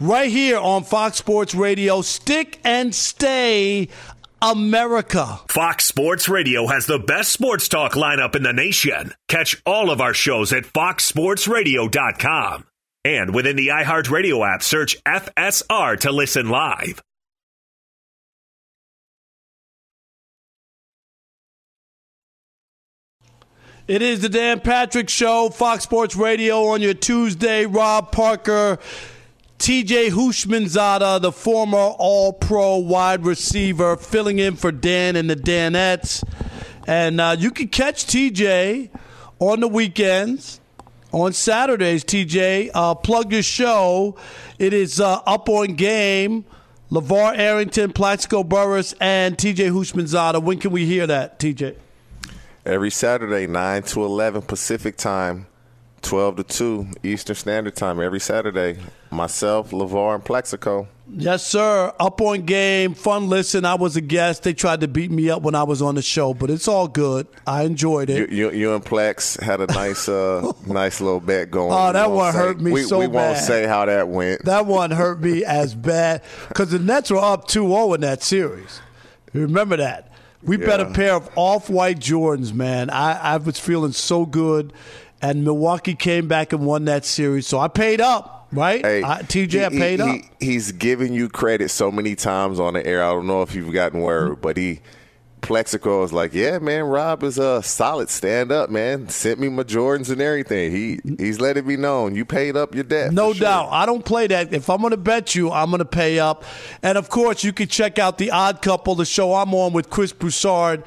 [0.00, 2.00] right here on Fox Sports Radio.
[2.00, 3.88] Stick and stay.
[4.42, 5.38] America.
[5.48, 9.12] Fox Sports Radio has the best sports talk lineup in the nation.
[9.28, 12.64] Catch all of our shows at foxsportsradio.com.
[13.04, 17.02] And within the iHeartRadio app, search FSR to listen live.
[23.88, 27.66] It is the Dan Patrick Show, Fox Sports Radio on your Tuesday.
[27.66, 28.78] Rob Parker,
[29.58, 36.22] TJ Houshmandzadeh, the former All Pro wide receiver, filling in for Dan and the Danettes.
[36.86, 38.90] And uh, you can catch TJ
[39.40, 40.60] on the weekends.
[41.12, 44.16] On Saturdays, TJ, uh, plug your show.
[44.58, 46.44] It is uh, up on game.
[46.90, 50.42] LeVar Arrington, Plaxico Burress, and TJ Houshmandzadeh.
[50.42, 51.76] When can we hear that, TJ?
[52.66, 55.46] Every Saturday, 9 to 11 Pacific time,
[56.02, 58.00] 12 to 2 Eastern Standard Time.
[58.00, 58.78] Every Saturday,
[59.10, 60.88] myself, LeVar, and Plaxico.
[61.12, 61.92] Yes, sir.
[61.98, 62.94] Up on game.
[62.94, 63.64] Fun listen.
[63.64, 64.42] I was a guest.
[64.42, 66.88] They tried to beat me up when I was on the show, but it's all
[66.88, 67.26] good.
[67.46, 68.30] I enjoyed it.
[68.30, 71.72] You, you, you and Plex had a nice, uh, nice little bet going.
[71.72, 74.44] Oh, that one won't hurt me we, so We won't say how that went.
[74.44, 78.22] That one hurt me as bad because the Nets were up 2 0 in that
[78.22, 78.80] series.
[79.32, 80.12] Remember that?
[80.42, 82.88] We bet a pair of off white Jordans, man.
[82.88, 84.72] I, I was feeling so good,
[85.20, 87.46] and Milwaukee came back and won that series.
[87.46, 88.84] So I paid up, right?
[88.84, 90.16] Hey, I, TJ, I he- paid he- up.
[90.40, 93.02] he- he's giving you credit so many times on the air.
[93.04, 94.80] I don't know if you've gotten word, but he
[95.42, 99.08] Plaxico is like, yeah, man, Rob is a solid stand up, man.
[99.08, 100.70] Sent me my Jordans and everything.
[100.70, 103.12] He he's letting me know you paid up your debt.
[103.14, 103.40] No sure.
[103.44, 103.68] doubt.
[103.70, 104.52] I don't play that.
[104.52, 106.44] If I'm going to bet you, I'm going to pay up.
[106.82, 109.88] And of course, you can check out The Odd Couple, the show I'm on with
[109.88, 110.84] Chris Broussard,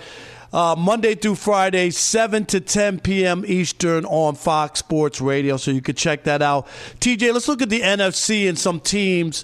[0.54, 3.44] uh, Monday through Friday, 7 to 10 p.m.
[3.46, 5.58] Eastern on Fox Sports Radio.
[5.58, 6.68] So you can check that out.
[7.00, 9.44] TJ, let's look at the NFC and some teams.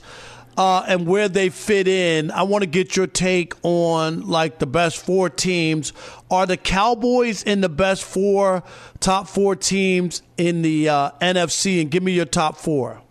[0.58, 4.66] Uh, and where they fit in, I want to get your take on like the
[4.68, 5.94] best four teams.
[6.30, 8.64] Are the Cowboys in the best four,
[9.00, 11.82] top four teams in the uh, NFC?
[11.82, 13.02] And give me your top four.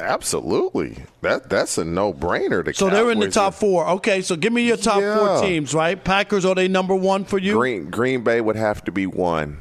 [0.00, 0.96] Absolutely.
[1.20, 2.64] That that's a no brainer.
[2.64, 3.86] The So they're in the top four.
[3.88, 6.02] Okay, so give me your top four teams, right?
[6.02, 7.54] Packers are they number one for you?
[7.54, 9.58] Green Green Bay would have to be one.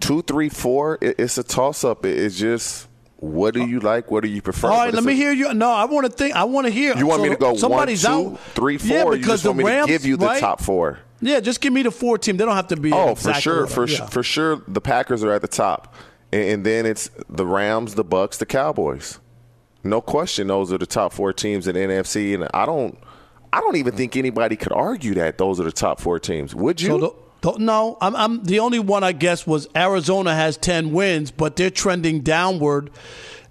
[0.00, 0.98] Two, three, four.
[1.00, 2.04] It, it's a toss up.
[2.04, 2.86] It, it's just
[3.18, 4.10] what do you like?
[4.10, 4.68] What do you prefer?
[4.68, 5.52] All right, let me a- hear you.
[5.54, 6.34] No, I want to think.
[6.36, 6.96] I want to hear.
[6.96, 8.40] You want me to go one, somebody's two, out.
[8.54, 8.88] three, four?
[8.88, 10.40] Yeah, because the me Rams, to give you the right?
[10.40, 10.98] top four?
[11.22, 12.36] Yeah, just give me the four team.
[12.36, 12.92] They don't have to be.
[12.92, 13.66] Oh, for sure, order.
[13.68, 14.06] for Yeah.
[14.06, 14.62] for sure.
[14.68, 15.94] The Packers are at the top,
[16.30, 19.18] and, and then it's the Rams, the Bucs, the Cowboys.
[19.86, 22.98] No question, those are the top four teams in the NFC, and I don't,
[23.52, 26.54] I don't even think anybody could argue that those are the top four teams.
[26.54, 26.88] Would you?
[26.88, 26.98] So
[27.42, 31.56] the, no, I'm, I'm the only one I guess was Arizona has ten wins, but
[31.56, 32.90] they're trending downward,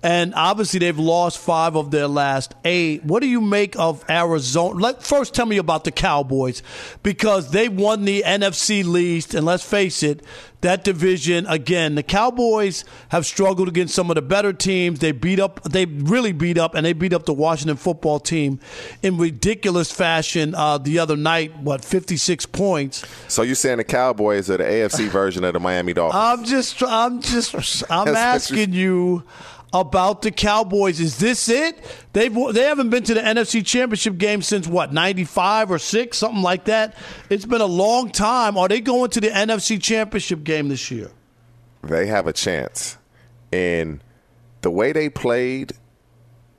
[0.05, 3.03] and obviously they've lost five of their last eight.
[3.03, 4.79] What do you make of Arizona?
[4.79, 6.61] Let first tell me about the Cowboys
[7.01, 10.23] because they won the NFC least, and let's face it,
[10.61, 11.95] that division again.
[11.95, 14.99] The Cowboys have struggled against some of the better teams.
[14.99, 18.59] They beat up, they really beat up, and they beat up the Washington football team
[19.01, 21.57] in ridiculous fashion uh, the other night.
[21.57, 23.03] What fifty six points.
[23.27, 26.21] so you're saying the Cowboys are the AFC version of the Miami Dolphins?
[26.23, 29.23] I'm just, I'm just, I'm asking you
[29.81, 30.99] about the Cowboys.
[30.99, 31.77] Is this it?
[32.13, 36.41] They've they haven't been to the NFC Championship game since what '95 or six, something
[36.41, 36.95] like that.
[37.29, 38.57] It's been a long time.
[38.57, 41.11] Are they going to the NFC Championship game this year?
[41.87, 42.97] they have a chance.
[43.51, 44.03] And
[44.61, 45.73] the way they played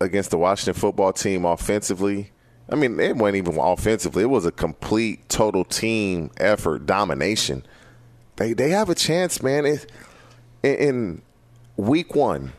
[0.00, 2.30] against the Washington football team offensively,
[2.68, 4.22] I mean, it wasn't even offensively.
[4.22, 7.64] It was a complete, total team effort, domination.
[8.36, 9.64] They they have a chance, man.
[9.66, 9.90] It,
[10.62, 11.22] in
[11.76, 12.52] week one,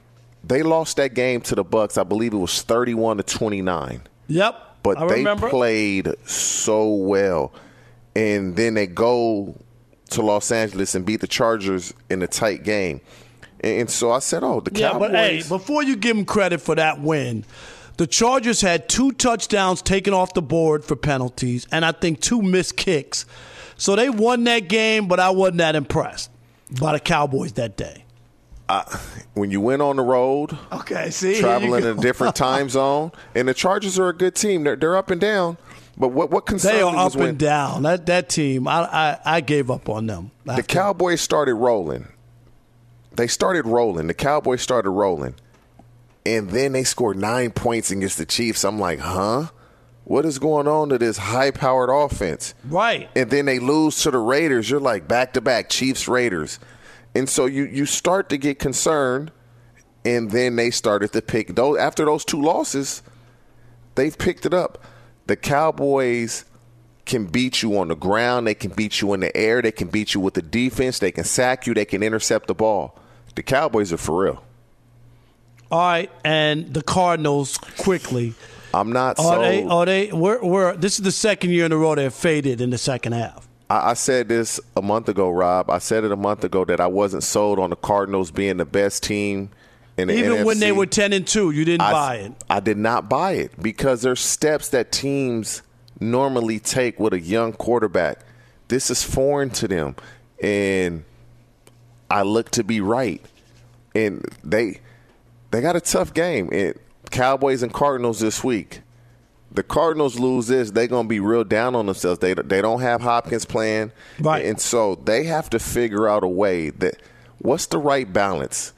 [0.47, 1.97] they lost that game to the Bucs.
[1.97, 4.01] I believe it was thirty-one to twenty-nine.
[4.27, 5.49] Yep, But I they remember.
[5.49, 7.53] played so well.
[8.15, 9.55] And then they go
[10.09, 12.99] to Los Angeles and beat the Chargers in a tight game.
[13.61, 15.09] And, so I said, oh, the Yeah, Cowboys.
[15.11, 17.45] but hey, before you give them credit for that win,
[17.97, 22.41] the Chargers had two touchdowns taken off the board for penalties, and I think two
[22.41, 23.25] missed kicks.
[23.77, 26.29] So they won that game, but I wasn't that impressed
[26.79, 28.03] by the Cowboys that day.
[29.34, 33.47] When you went on the road, Okay, see, traveling in a different time zone, and
[33.47, 34.63] the Chargers are a good team.
[34.63, 35.57] They're, they're up and down.
[35.97, 37.84] But what what concerned They are up when and down.
[37.84, 40.32] That that team, I I, I gave up on them.
[40.45, 42.07] the Cowboys started rolling.
[43.15, 44.07] They started rolling.
[44.07, 45.34] The Cowboys started rolling.
[46.24, 48.63] And then they scored nine points against the Chiefs.
[48.63, 49.47] I'm like, huh?
[50.03, 52.53] What is going on to this high powered offense?
[52.65, 53.09] Right.
[53.15, 54.70] And then they lose to the Raiders.
[54.70, 56.59] You're like back to back Chiefs Raiders.
[57.18, 59.32] And so you, you start to get concerned.
[60.05, 63.01] And then they started to pick those after those two losses,
[63.95, 64.82] they've picked it up.
[65.26, 66.45] The Cowboys
[67.05, 69.89] can beat you on the ground, they can beat you in the air, they can
[69.89, 72.97] beat you with the defense, they can sack you, they can intercept the ball.
[73.36, 74.43] The Cowboys are for real.
[75.72, 78.34] All right, and the Cardinals quickly.
[78.74, 79.63] I'm not Are they?
[79.63, 80.11] Are they?
[80.11, 83.13] We're, we're, this is the second year in a row they've faded in the second
[83.13, 83.46] half.
[83.70, 85.70] I, I said this a month ago, Rob.
[85.70, 88.65] I said it a month ago that I wasn't sold on the Cardinals being the
[88.65, 89.49] best team
[89.97, 92.32] in the Even when they were ten and two, you didn't I, buy it.
[92.49, 95.63] I did not buy it because there's steps that teams
[95.99, 98.20] normally take with a young quarterback.
[98.68, 99.95] This is foreign to them,
[100.41, 101.03] and
[102.11, 103.22] I look to be right.
[103.95, 104.82] And they
[105.51, 106.49] they got a tough game.
[106.51, 106.76] And
[107.09, 108.82] Cowboys and Cardinals this week.
[109.51, 112.19] The Cardinals lose this, they're gonna be real down on themselves.
[112.19, 114.45] They they don't have Hopkins playing, Right.
[114.45, 117.01] And so they have to figure out a way that
[117.39, 118.73] what's the right balance,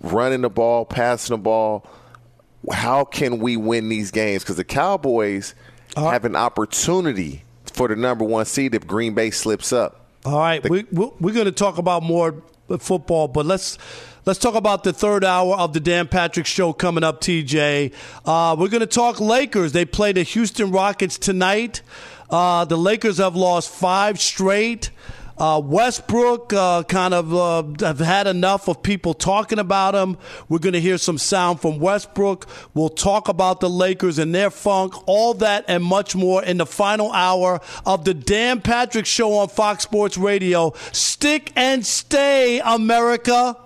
[0.00, 1.86] running the ball, passing the ball.
[2.72, 4.42] How can we win these games?
[4.42, 5.54] Because the Cowboys
[5.96, 10.06] have an opportunity for the number one seed if Green Bay slips up.
[10.24, 12.42] All right, we, we, we're going to talk about more
[12.80, 13.78] football, but let's
[14.28, 17.22] let's talk about the third hour of the Dan Patrick Show coming up.
[17.22, 17.94] TJ,
[18.26, 19.72] uh, we're going to talk Lakers.
[19.72, 21.80] They play the Houston Rockets tonight.
[22.28, 24.90] Uh, the Lakers have lost five straight.
[25.38, 30.18] Uh, Westbrook uh, kind of uh, have had enough of people talking about him.
[30.50, 32.46] We're going to hear some sound from Westbrook.
[32.74, 36.66] We'll talk about the Lakers and their funk, all that and much more in the
[36.66, 40.74] final hour of the Dan Patrick Show on Fox Sports Radio.
[40.92, 43.56] Stick and stay, America.